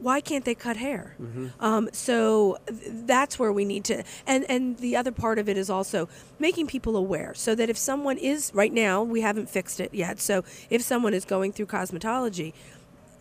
[0.00, 1.16] Why can't they cut hair?
[1.20, 1.46] Mm-hmm.
[1.58, 4.04] Um, so th- that's where we need to.
[4.28, 6.08] And and the other part of it is also
[6.38, 10.20] making people aware, so that if someone is right now, we haven't fixed it yet.
[10.20, 12.52] So if someone is going through cosmetology,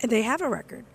[0.02, 0.86] and they have a record,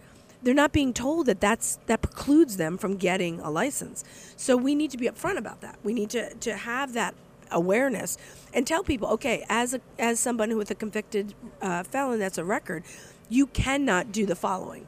[0.42, 4.04] they're not being told that that's that precludes them from getting a license.
[4.36, 5.78] So we need to be upfront about that.
[5.84, 7.14] We need to to have that
[7.50, 8.16] awareness
[8.52, 12.44] and tell people, okay, as a as someone with a convicted uh, felon that's a
[12.44, 12.82] record,
[13.28, 14.86] you cannot do the following.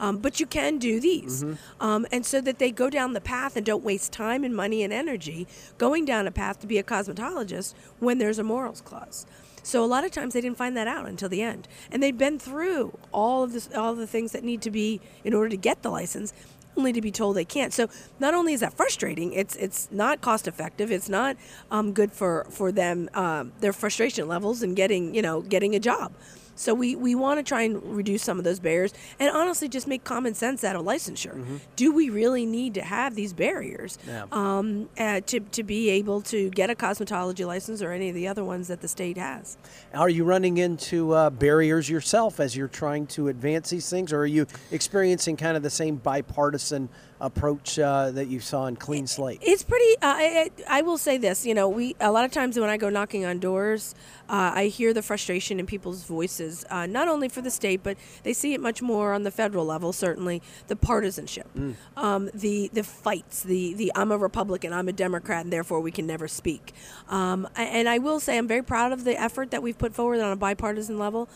[0.00, 1.42] Um, but you can do these.
[1.80, 4.84] Um, and so that they go down the path and don't waste time and money
[4.84, 9.26] and energy going down a path to be a cosmetologist when there's a morals clause.
[9.68, 12.16] So a lot of times they didn't find that out until the end, and they'd
[12.16, 15.58] been through all of this, all the things that need to be in order to
[15.58, 16.32] get the license,
[16.74, 17.74] only to be told they can't.
[17.74, 20.90] So not only is that frustrating, it's it's not cost effective.
[20.90, 21.36] It's not
[21.70, 25.80] um, good for for them um, their frustration levels and getting you know getting a
[25.80, 26.12] job.
[26.58, 29.86] So we, we want to try and reduce some of those barriers and honestly just
[29.86, 31.60] make common sense out of licensure.
[31.76, 34.24] Do we really need to have these barriers Yeah.
[34.32, 38.26] um, uh, to, to be able to get a cosmetology license or any of the
[38.26, 39.56] other ones that the state has?
[39.94, 44.18] Are you running into uh, barriers yourself as you're trying to advance these things, or
[44.22, 46.88] are you experiencing kind of the same bipartisan
[47.20, 49.40] approach uh, that you saw in Clean Slate?
[49.42, 49.94] It's pretty.
[49.96, 51.44] Uh, I, I will say this.
[51.44, 53.94] You know, we a lot of times when I go knocking on doors,
[54.28, 57.96] uh, I hear the frustration in people's voices, uh, not only for the state, but
[58.22, 59.92] they see it much more on the federal level.
[59.92, 61.74] Certainly, the partisanship, mm.
[61.96, 65.90] um, the the fights, the the I'm a Republican, I'm a Democrat, and therefore we
[65.90, 66.72] can never speak.
[67.08, 70.20] Um, and I will say I'm very proud of the effort that we've put forward
[70.20, 71.28] on a bipartisan level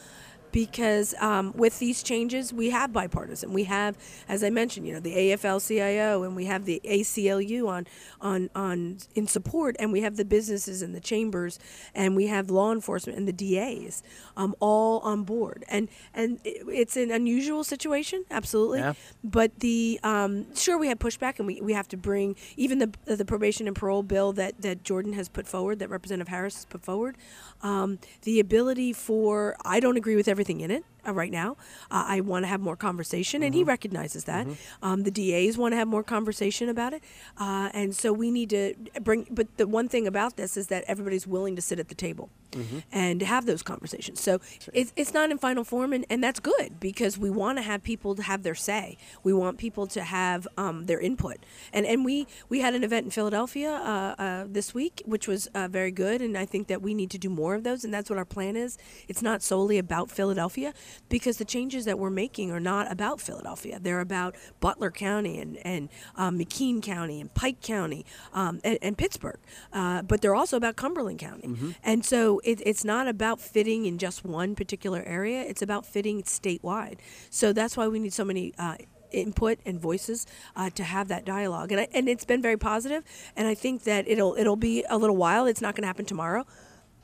[0.53, 3.53] because um, with these changes, we have bipartisan.
[3.53, 3.97] We have,
[4.29, 7.87] as I mentioned, you know, the AFL-CIO and we have the ACLU on,
[8.21, 11.59] on, on in support, and we have the businesses and the chambers,
[11.95, 14.03] and we have law enforcement and the DAs,
[14.37, 15.65] um, all on board.
[15.69, 18.81] And and it's an unusual situation, absolutely.
[18.81, 18.93] Yeah.
[19.25, 22.93] But the um, sure we have pushback, and we, we have to bring even the
[23.05, 26.65] the probation and parole bill that that Jordan has put forward, that Representative Harris has
[26.67, 27.17] put forward,
[27.62, 31.57] um, the ability for I don't agree with everything everything in it uh, right now.
[31.91, 33.47] Uh, I want to have more conversation, mm-hmm.
[33.47, 33.69] and he mm-hmm.
[33.71, 34.47] recognizes that.
[34.47, 34.85] Mm-hmm.
[34.85, 37.03] Um, the DAs want to have more conversation about it,
[37.38, 39.27] uh, and so we need to bring.
[39.31, 42.31] But the one thing about this is that everybody's willing to sit at the table
[42.53, 42.79] mm-hmm.
[42.91, 44.21] and have those conversations.
[44.21, 44.41] So
[44.73, 47.83] it's, it's not in final form, and, and that's good because we want to have
[47.83, 48.97] people to have their say.
[49.23, 51.38] We want people to have um, their input,
[51.73, 55.47] and and we we had an event in Philadelphia uh, uh, this week, which was
[55.49, 57.93] uh, very good, and I think that we need to do more of those, and
[57.93, 58.79] that's what our plan is.
[59.09, 60.73] It's not solely about Philadelphia
[61.09, 63.78] because the changes that we're making are not about Philadelphia.
[63.81, 68.98] They're about Butler County and, and um, McKean County and Pike County um, and, and,
[68.98, 69.38] Pittsburgh.
[69.72, 71.48] Uh, but they're also about Cumberland County.
[71.48, 71.70] Mm-hmm.
[71.83, 76.22] And so it, it's not about fitting in just one particular area, it's about fitting
[76.22, 76.98] statewide.
[77.31, 78.55] So that's why we need so many.
[78.59, 78.76] Uh,
[79.12, 80.26] input and voices
[80.57, 83.05] uh, to have that dialogue, and I, and it's been very positive.
[83.37, 85.46] And I think that it'll it'll be a little while.
[85.46, 86.46] It's not going to happen tomorrow,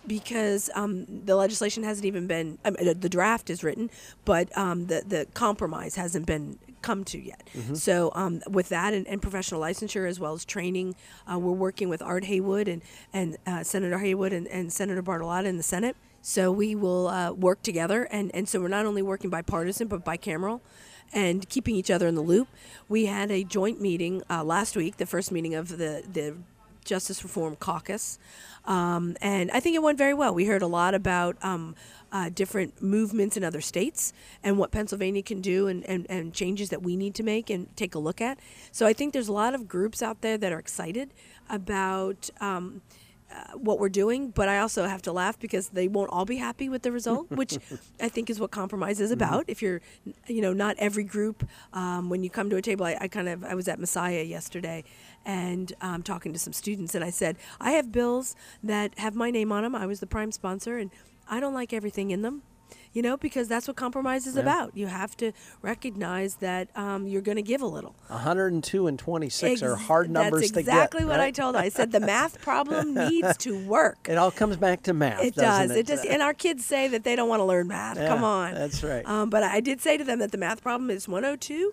[0.09, 3.91] because um, the legislation hasn't even been I mean, the draft is written,
[4.25, 7.49] but um, the the compromise hasn't been come to yet.
[7.55, 7.75] Mm-hmm.
[7.75, 10.95] So um, with that and, and, professional licensure as well as training,
[11.31, 15.47] uh, we're working with Art Haywood and and uh, Senator Haywood and, and, Senator Bartolotta
[15.47, 15.97] in the Senate.
[16.23, 20.05] So we will uh, work together, and, and so we're not only working bipartisan but
[20.05, 20.61] bicameral
[21.13, 22.49] and keeping each other in the loop.
[22.89, 26.37] We had a joint meeting uh, last week, the first meeting of the the
[26.89, 28.19] Justice Reform Caucus.
[28.65, 30.35] Um, and I think it went very well.
[30.35, 31.75] We heard a lot about um,
[32.11, 36.71] uh, different movements in other states and what Pennsylvania can do and, and, and changes
[36.71, 38.39] that we need to make and take a look at.
[38.73, 41.13] So I think there's a lot of groups out there that are excited
[41.49, 42.31] about.
[42.41, 42.83] Um,
[43.31, 46.37] uh, what we're doing, but I also have to laugh because they won't all be
[46.37, 47.59] happy with the result, which
[48.01, 49.23] I think is what compromise is mm-hmm.
[49.23, 49.43] about.
[49.43, 49.51] Mm-hmm.
[49.51, 49.83] If you're,
[50.27, 53.29] you know, not every group, um, when you come to a table, I, I, kind
[53.29, 54.83] of, I was at Messiah yesterday
[55.29, 59.31] and um, talking to some students, and I said, I have bills that have my
[59.31, 59.75] name on them.
[59.75, 60.91] I was the prime sponsor, and
[61.29, 62.43] I don't like everything in them
[62.93, 64.43] you know, because that's what compromise is yeah.
[64.43, 64.77] about.
[64.77, 67.95] You have to recognize that um, you're going to give a little.
[68.09, 70.55] 102 and 26 Ex- are hard numbers to get.
[70.55, 71.29] That's exactly what right?
[71.29, 71.55] I told.
[71.55, 71.61] Her.
[71.61, 74.09] I said the math problem needs to work.
[74.09, 75.23] It all comes back to math.
[75.23, 75.71] It does.
[75.71, 75.79] It?
[75.79, 75.87] it?
[75.87, 76.05] does.
[76.05, 77.99] And our kids say that they don't want to learn math.
[77.99, 78.55] Yeah, Come on.
[78.55, 79.07] That's right.
[79.07, 81.73] Um, but I did say to them that the math problem is 102,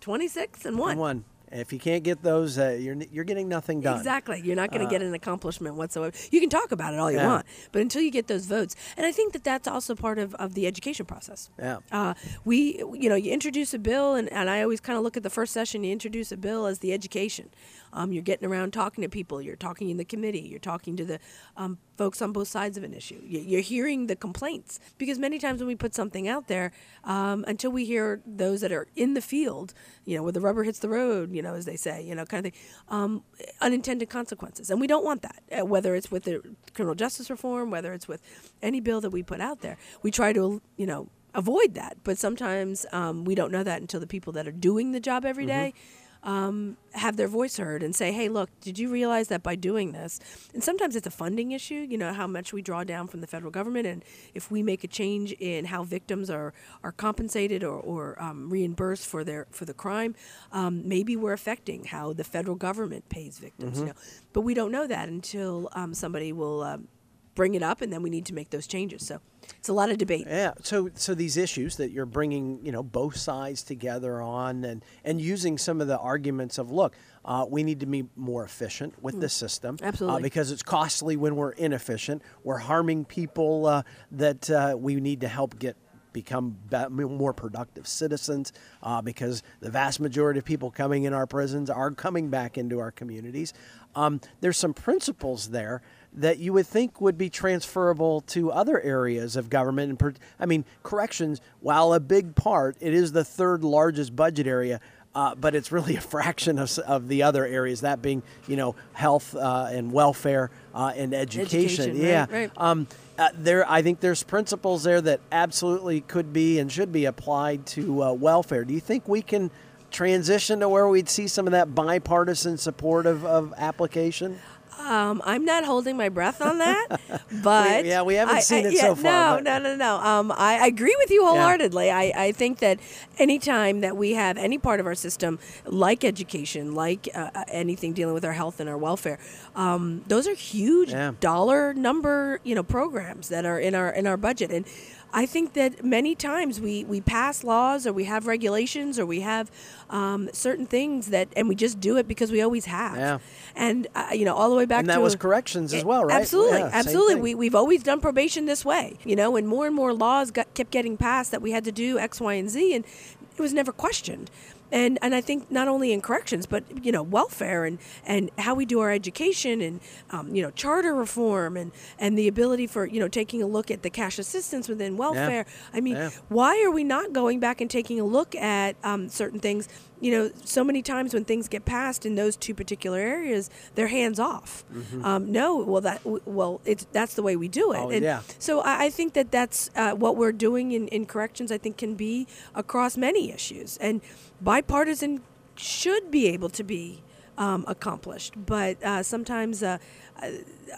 [0.00, 0.90] 26, and one.
[0.92, 1.24] And one.
[1.54, 3.96] If you can't get those, uh, you're you're getting nothing done.
[3.96, 4.40] Exactly.
[4.42, 6.16] You're not going to uh, get an accomplishment whatsoever.
[6.32, 7.28] You can talk about it all you yeah.
[7.28, 10.34] want, but until you get those votes, and I think that that's also part of,
[10.34, 11.50] of the education process.
[11.56, 11.78] Yeah.
[11.92, 12.14] Uh,
[12.44, 15.22] we, you know, you introduce a bill, and, and I always kind of look at
[15.22, 15.84] the first session.
[15.84, 17.50] You introduce a bill as the education.
[17.92, 19.40] Um, you're getting around talking to people.
[19.40, 20.40] You're talking in the committee.
[20.40, 21.20] You're talking to the
[21.56, 23.20] um, folks on both sides of an issue.
[23.24, 26.72] You're hearing the complaints because many times when we put something out there,
[27.04, 30.64] um, until we hear those that are in the field, you know, where the rubber
[30.64, 33.22] hits the road, you know, as they say, you know, kind of thing, um,
[33.60, 35.42] unintended consequences, and we don't want that.
[35.52, 36.42] Uh, whether it's with the
[36.74, 38.22] criminal justice reform, whether it's with
[38.62, 41.96] any bill that we put out there, we try to, you know avoid that.
[42.04, 45.24] But sometimes um, we don't know that until the people that are doing the job
[45.24, 45.74] every day.
[45.74, 46.03] mm-hmm.
[46.24, 49.92] Um, have their voice heard and say, hey, look, did you realize that by doing
[49.92, 50.18] this?
[50.54, 53.26] And sometimes it's a funding issue, you know, how much we draw down from the
[53.26, 53.86] federal government.
[53.86, 58.48] And if we make a change in how victims are, are compensated or, or um,
[58.48, 60.14] reimbursed for, their, for the crime,
[60.50, 63.76] um, maybe we're affecting how the federal government pays victims.
[63.76, 63.88] Mm-hmm.
[63.88, 63.98] You know?
[64.32, 66.88] But we don't know that until um, somebody will um,
[67.34, 69.06] bring it up, and then we need to make those changes.
[69.06, 69.20] So
[69.58, 70.26] it's a lot of debate.
[70.28, 70.52] Yeah.
[70.62, 75.20] So so these issues that you're bringing, you know, both sides together on, and and
[75.20, 76.94] using some of the arguments of look.
[77.24, 79.20] Uh, we need to be more efficient with mm.
[79.20, 79.78] the system.
[79.80, 80.20] Uh, Absolutely.
[80.20, 82.20] Uh, because it's costly when we're inefficient.
[82.42, 85.76] We're harming people uh, that uh, we need to help get
[86.14, 86.56] become
[86.90, 91.90] more productive citizens uh, because the vast majority of people coming in our prisons are
[91.90, 93.52] coming back into our communities.
[93.94, 95.82] Um, there's some principles there
[96.14, 100.00] that you would think would be transferable to other areas of government.
[100.00, 104.80] And I mean, corrections, while a big part, it is the third largest budget area.
[105.14, 107.82] uh, but it's really a fraction of, of the other areas.
[107.82, 111.90] That being, you know, health uh, and welfare uh, and education.
[111.90, 112.20] Education, yeah.
[112.20, 112.50] right, right.
[112.56, 117.04] Um, uh, there, I think there's principles there that absolutely could be and should be
[117.04, 118.64] applied to uh, welfare.
[118.64, 119.50] Do you think we can
[119.92, 124.40] transition to where we'd see some of that bipartisan support of, of application?
[124.78, 127.00] Um, I'm not holding my breath on that,
[127.42, 129.76] but yeah, we haven't I- seen I- it yeah, so far, No, but- no, no,
[129.76, 129.96] no.
[129.96, 131.90] Um, I, I agree with you wholeheartedly.
[131.90, 132.78] I, I think that
[133.18, 137.92] anytime that we have any part of our system, like education, like uh, uh, anything
[137.92, 139.18] dealing with our health and our welfare,
[139.54, 141.12] um, those are huge Yeah.
[141.20, 144.66] dollar number, you know, programs that are in our in our budget and.
[145.14, 149.20] I think that many times we, we pass laws or we have regulations or we
[149.20, 149.48] have
[149.88, 152.96] um, certain things that, and we just do it because we always have.
[152.96, 153.18] Yeah.
[153.54, 156.04] And, uh, you know, all the way back And to that was corrections as well,
[156.04, 156.20] right?
[156.20, 157.20] Absolutely, Yeah, absolutely.
[157.20, 160.52] We we've always done probation this way, you know, and more and more laws got
[160.54, 163.52] kept getting passed that we had to do X, Y, and Z, and it was
[163.52, 164.30] never questioned.
[164.72, 168.54] And and I think not only in corrections, but you know, welfare and and how
[168.54, 172.86] we do our education and um, you know, charter reform and and the ability for
[172.86, 175.46] you know taking a look at the cash assistance within welfare.
[175.72, 176.10] I mean, Yeah.
[176.28, 179.68] why are we not going back and taking a look at um, certain things?
[180.00, 183.86] You know, so many times when things get passed in those two particular areas, they're
[183.88, 184.64] hands off.
[185.02, 187.76] Um, no, well that well it's that's the way we do it.
[187.76, 187.86] Mm-hmm.
[187.86, 188.20] Oh, and yeah.
[188.38, 191.50] So I, I think that that's uh, what we're doing in, in corrections.
[191.50, 194.00] I think can be across many issues, and
[194.40, 195.22] bipartisan
[195.56, 197.02] should be able to be
[197.38, 198.34] um, accomplished.
[198.36, 199.78] But uh, sometimes uh,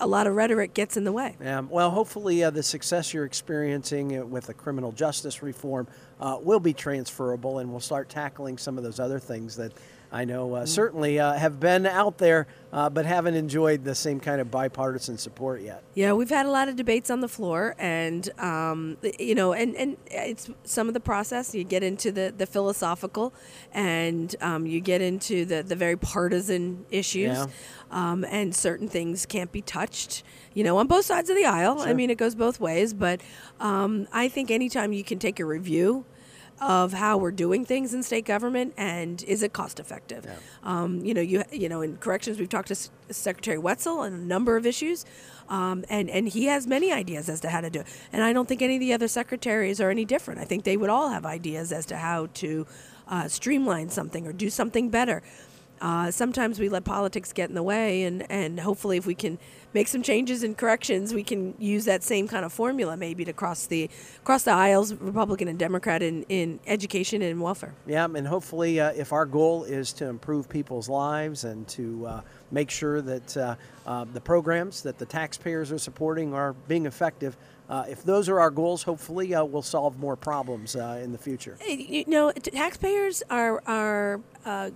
[0.01, 1.37] a lot of rhetoric gets in the way.
[1.41, 5.87] Yeah, well, hopefully, uh, the success you're experiencing uh, with the criminal justice reform
[6.21, 9.73] uh, will be transferable, and we'll start tackling some of those other things that
[10.17, 14.19] I know uh, certainly uh, have been out there, uh, but haven't enjoyed the same
[14.19, 15.83] kind of bipartisan support yet.
[15.93, 19.77] Yeah, we've had a lot of debates on the floor, and um, you know, and,
[19.77, 21.55] and it's some of the process.
[21.55, 23.35] You get into the, the philosophical,
[23.73, 27.47] and um, you get into the, the very partisan issues, Yeah.
[27.91, 30.23] um, and certain things can't be touched.
[30.55, 31.81] You know, on both sides of the aisle.
[31.81, 32.95] I mean, it goes both ways.
[32.95, 33.21] But
[33.61, 36.07] um, I think anytime you can take a review
[36.61, 40.25] of how we're doing things in state government and is it cost effective.
[40.63, 44.13] Um, you know, you you know, in corrections, we've talked to S- Secretary Wetzel on
[44.13, 45.05] a number of issues,
[45.49, 47.87] um, and and he has many ideas as to how to do it.
[48.13, 50.41] And I don't think any of the other secretaries are any different.
[50.41, 52.67] I think they would all have ideas as to how to
[53.09, 55.23] uh, streamline something or do something better.
[55.81, 59.39] Uh, sometimes we let politics get in the way, and, and hopefully, if we can
[59.77, 63.33] make some changes and corrections, we can use that same kind of formula maybe to
[63.35, 63.91] cross the
[64.25, 67.75] cross the aisles, Republican and Democrat, in, in education and welfare.
[67.87, 72.21] Yeah, and hopefully, uh, if our goal is to improve people's lives and to uh,
[72.51, 73.57] make sure that uh,
[73.87, 77.37] uh, the programs that the taxpayers are supporting are being effective,
[77.69, 81.19] uh, if those are our goals, hopefully uh, we'll solve more problems uh, in the
[81.19, 81.59] future.
[81.69, 84.71] You know, taxpayers are are uh,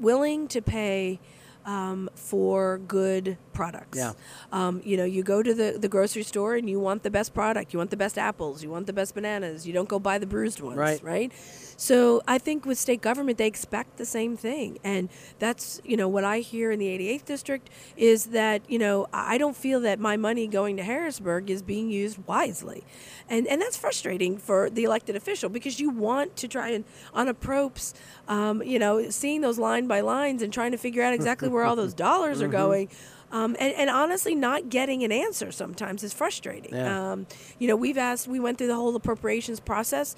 [0.00, 1.20] willing to pay
[1.68, 3.98] um, for good products.
[3.98, 4.12] Yeah.
[4.58, 7.30] Um, you know, you go to the, the grocery store and you want the best
[7.40, 7.72] product.
[7.72, 8.62] You want the best apples.
[8.64, 9.66] You want the best bananas.
[9.66, 10.78] You don't go buy the bruised ones.
[10.78, 11.02] Right.
[11.02, 11.32] Right.
[11.80, 14.78] So I think with state government, they expect the same thing.
[14.82, 19.06] And that's, you know, what I hear in the 88th district is that, you know,
[19.12, 22.80] I don't feel that my money going to Harrisburg is being used wisely.
[23.28, 26.84] And, and that's frustrating for the elected official because you want to try and,
[27.14, 27.94] on approps,
[28.26, 31.64] um, you know, seeing those line by lines and trying to figure out exactly where
[31.64, 32.46] all those dollars Mm-hmm.
[32.46, 32.88] are going.
[33.30, 36.74] Um, and, and honestly, not getting an answer sometimes is frustrating.
[36.74, 37.12] Yeah.
[37.12, 37.26] Um,
[37.58, 40.16] you know, we've asked, we went through the whole appropriations process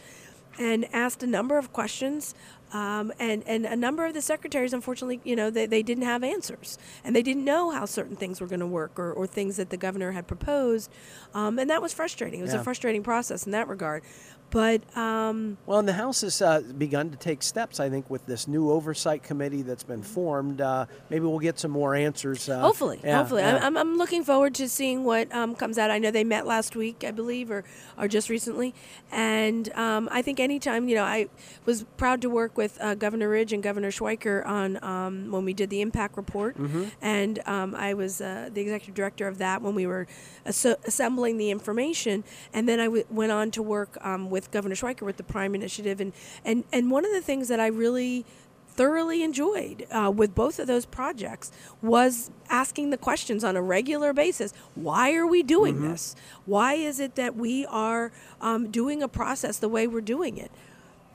[0.59, 2.35] and asked a number of questions.
[2.73, 6.23] Um, and, and a number of the secretaries, unfortunately, you know, they, they didn't have
[6.23, 6.79] answers.
[7.03, 9.71] And they didn't know how certain things were going to work or, or things that
[9.71, 10.89] the governor had proposed.
[11.35, 12.39] Um, and that was frustrating.
[12.39, 12.61] It was Yeah.
[12.61, 14.05] a frustrating process in that regard.
[14.51, 18.27] But um, Well, and the House has uh, begun to take steps, I think, with
[18.27, 20.61] this new oversight committee that's been formed.
[20.61, 22.49] Uh, maybe we'll get some more answers.
[22.49, 23.61] Uh, Hopefully, yeah, hopefully, yeah.
[23.63, 25.91] I'm, I'm, looking forward to seeing what um, comes out.
[25.91, 27.63] I know they met last week, I believe, or
[27.97, 28.75] or just recently,
[29.13, 31.29] and um, I think anytime you know, I
[31.65, 35.53] was proud to work with uh, Governor Ridge and Governor Schweiker on um, when we
[35.53, 36.85] did the impact report, Mm-hmm.
[37.01, 40.07] and um, I was uh, the executive director of that when we were
[40.45, 44.75] asso- assembling the information, and then I w- went on to work um, with Governor
[44.75, 46.13] Schweiker with the Prime Initiative, and
[46.45, 48.25] and and one of the things that I really
[48.69, 51.51] thoroughly enjoyed uh, with both of those projects
[51.83, 54.55] was asking the questions on a regular basis.
[54.75, 56.15] Why are we doing this?
[56.47, 58.11] Why is it that we are
[58.41, 60.51] um, doing a process the way we're doing it?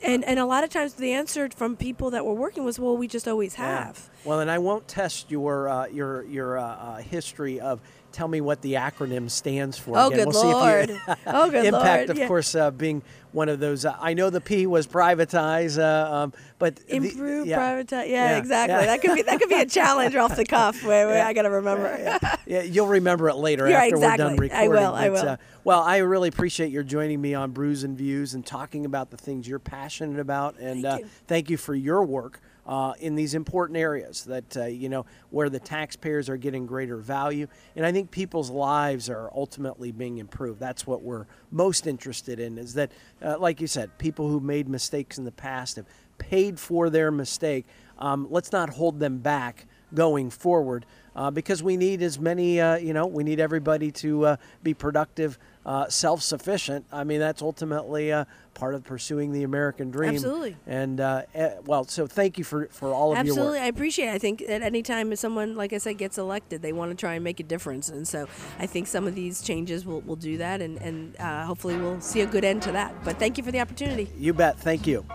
[0.03, 2.97] And, and a lot of times the answer from people that were working was, well,
[2.97, 3.85] we just always Yeah.
[3.85, 4.09] have.
[4.25, 7.79] Well, and I won't test your uh, your your uh, uh, history of
[8.15, 9.97] tell me what the acronym stands for.
[9.97, 10.25] Oh, again.
[10.25, 10.87] good we'll lord.
[10.89, 12.09] See if you, oh, good Impact, lord.
[12.11, 12.27] of Yeah.
[12.27, 13.01] course, uh, being
[13.33, 13.83] one of those.
[13.83, 17.59] Uh, I know the P was privatize, uh, um, but the- Improve, yeah.
[17.59, 18.07] privatize.
[18.07, 18.73] Yeah, Yeah, exactly.
[18.75, 18.85] yeah.
[18.85, 20.81] That could be that could be a challenge off the cuff.
[20.83, 22.17] Where, where I got to remember.
[22.47, 24.51] yeah, you'll remember it later after we're done exactly.
[24.51, 24.83] I recording.
[24.83, 25.29] will, I will.
[25.29, 29.09] Uh, well, I really appreciate your joining me on Brews and Views and talking about
[29.11, 31.09] the things you're passionate about, and Thank uh, you.
[31.27, 32.39] thank you for your work.
[32.65, 36.97] Uh, in these important areas that uh, you know where the taxpayers are getting greater
[36.97, 37.45] value.
[37.75, 40.59] And i think people's lives are ultimately being improved.
[40.59, 42.91] That's what we're most interested in is that
[43.21, 45.85] uh, like you said people who made mistakes in the past have
[46.17, 47.65] paid for their mistake.
[47.97, 50.85] Um, let's not hold them back going forward
[51.15, 54.73] uh, because we need as many, uh, you know, we need everybody to uh, be
[54.73, 56.85] productive, uh, self sufficient.
[56.91, 60.15] I mean, that's ultimately uh, part of pursuing the American dream.
[60.15, 60.57] Absolutely.
[60.67, 63.61] And, uh, eh, well, so thank you for, for all of Absolutely, your work.
[63.61, 64.07] I appreciate.
[64.07, 64.13] it.
[64.13, 67.15] I think at any time someone, like I said, gets elected, they want to try
[67.15, 68.27] and make a difference, and so
[68.59, 72.01] I think some of these changes will, will do that, and and uh, hopefully we'll
[72.01, 72.93] see a good end to that.
[73.03, 74.09] But thank you for the opportunity.
[74.17, 74.59] You bet.
[74.59, 75.05] Thank you.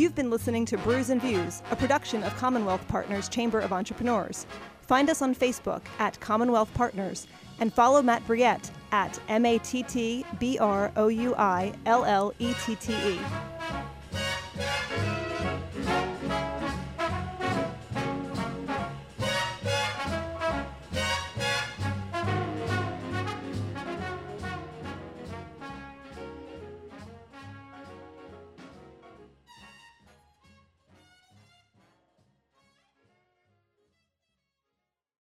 [0.00, 4.46] You've been listening to Brews and Views, a production of Commonwealth Partners Chamber of Entrepreneurs.
[4.80, 7.26] Find us on Facebook at Commonwealth Partners
[7.58, 12.06] and follow Matt Brouillette at M A T T B R O U I L
[12.06, 13.18] L E T T E.